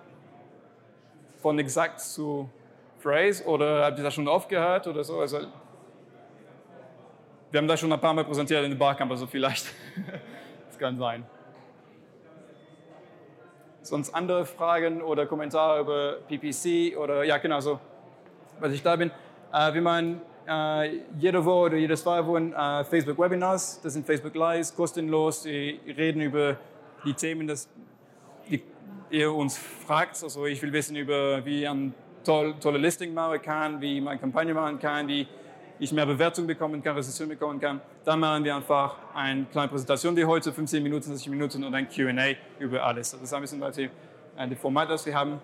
von 1.39 1.59
exakt 1.59 2.01
zu 2.01 2.49
Phrase? 2.99 3.45
Oder 3.45 3.85
habt 3.85 3.99
ihr 3.99 4.05
das 4.05 4.15
schon 4.15 4.29
aufgehört 4.29 4.87
oder 4.87 5.03
so? 5.05 5.19
Also, 5.21 5.41
wir 7.51 7.59
haben 7.59 7.69
das 7.69 7.81
schon 7.81 7.93
ein 7.93 8.01
paar 8.01 8.15
Mal 8.15 8.25
präsentiert 8.25 8.65
in 8.65 8.71
der 8.71 8.79
Barcamp, 8.79 9.11
also 9.11 9.27
vielleicht. 9.27 9.67
das 10.69 10.79
kann 10.79 10.97
sein 10.97 11.25
sonst 13.83 14.15
andere 14.15 14.47
Fragen 14.47 15.03
oder 15.03 15.27
Kommentare 15.27 15.81
über 15.81 16.13
PPC 16.29 16.97
oder 16.97 17.25
ja 17.25 17.39
genau 17.39 17.61
so, 17.61 17.79
was 18.59 18.73
ich 18.73 18.83
da 18.83 18.97
bin. 18.97 19.11
Äh, 19.53 19.75
wir 19.75 19.83
machen 19.83 20.21
äh, 20.51 21.01
jede 21.17 21.45
Woche 21.45 21.67
oder 21.67 21.77
jede 21.77 21.97
zwei 21.97 22.27
Wochen 22.27 22.53
äh, 22.53 22.85
Facebook-Webinars. 22.85 23.81
Das 23.83 23.93
sind 23.93 24.05
Facebook 24.05 24.35
Lives, 24.35 24.75
kostenlos. 24.75 25.43
Die 25.43 25.81
reden 25.97 26.21
über 26.21 26.57
die 27.05 27.15
Themen, 27.15 27.47
das 27.47 27.69
die 28.49 28.63
ihr 29.11 29.33
uns 29.33 29.57
fragt. 29.57 30.23
Also 30.23 30.47
ich 30.47 30.61
will 30.61 30.73
wissen 30.73 30.97
über, 30.97 31.45
wie 31.45 31.67
ein 31.67 31.95
toll, 32.25 32.55
tolle 32.61 32.79
Listing 32.79 33.15
machen 33.15 33.41
kann, 33.41 33.81
wie 33.81 34.01
man 34.01 34.21
Kampagne 34.21 34.53
machen 34.53 34.79
kann, 34.79 35.07
wie 35.07 35.27
ich 35.79 35.93
mehr 35.93 36.05
Bewertung 36.05 36.47
bekommen 36.47 36.83
kann, 36.83 36.97
Rezession 36.97 37.29
bekommen 37.29 37.61
kann. 37.61 37.81
Dann 38.05 38.21
machen 38.21 38.45
wir 38.45 38.57
einfach 38.57 38.97
eine 39.15 39.45
kleine 39.45 39.69
Präsentation 39.69 40.17
wie 40.17 40.25
heute, 40.25 40.53
15 40.53 40.83
Minuten, 40.83 41.05
20 41.05 41.29
Minuten 41.29 41.65
und 41.65 41.75
ein 41.75 41.89
Q&A 41.89 42.35
über 42.59 42.85
alles. 42.85 43.13
Das 43.13 43.23
ist 43.23 43.33
ein 43.33 43.41
bisschen 43.41 43.61
das 43.61 43.79
Format, 44.59 44.91
das 44.91 45.07
wir 45.07 45.15
haben. 45.15 45.41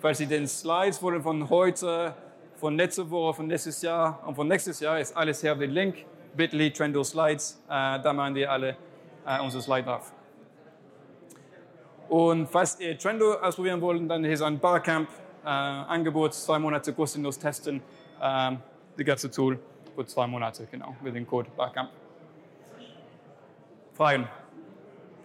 Falls 0.00 0.18
Sie 0.18 0.26
den 0.26 0.46
Slides 0.46 1.00
wollen 1.02 1.22
von 1.22 1.48
heute, 1.48 2.14
von 2.60 2.76
letzter 2.76 3.10
Woche, 3.10 3.34
von 3.34 3.48
letztes 3.48 3.80
Jahr 3.80 4.22
und 4.26 4.34
von 4.34 4.46
nächstes 4.46 4.80
Jahr, 4.80 5.00
ist 5.00 5.16
alles 5.16 5.40
hier 5.40 5.52
auf 5.52 5.58
dem 5.58 5.70
Link, 5.70 6.04
bit.ly 6.34 6.70
Trendo 6.70 7.02
Slides, 7.02 7.62
äh, 7.66 7.98
da 8.00 8.12
machen 8.12 8.34
wir 8.34 8.52
alle 8.52 8.76
äh, 9.26 9.40
unsere 9.40 9.62
Slides 9.62 9.86
drauf. 9.86 10.12
Und 12.10 12.48
falls 12.48 12.78
ihr 12.78 12.98
Trendo 12.98 13.34
ausprobieren 13.34 13.80
wollt, 13.80 14.08
dann 14.10 14.24
ist 14.24 14.42
ein 14.42 14.58
Barcamp-Angebot, 14.58 16.30
äh, 16.30 16.34
zwei 16.34 16.58
Monate 16.58 16.92
kostenlos 16.92 17.38
testen, 17.38 17.82
äh, 18.20 18.52
das 18.96 19.06
ganze 19.06 19.30
Tool 19.30 19.58
für 19.94 20.04
zwei 20.04 20.26
Monate, 20.26 20.68
genau, 20.70 20.94
mit 21.00 21.14
dem 21.14 21.26
Code 21.26 21.48
Barcamp. 21.56 21.90
Fragen, 23.94 24.28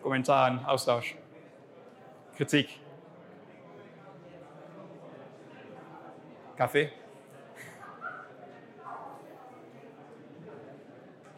Kommentare, 0.02 0.62
Austausch, 0.66 1.16
Kritik. 2.38 2.80
Kaffee? 6.56 6.92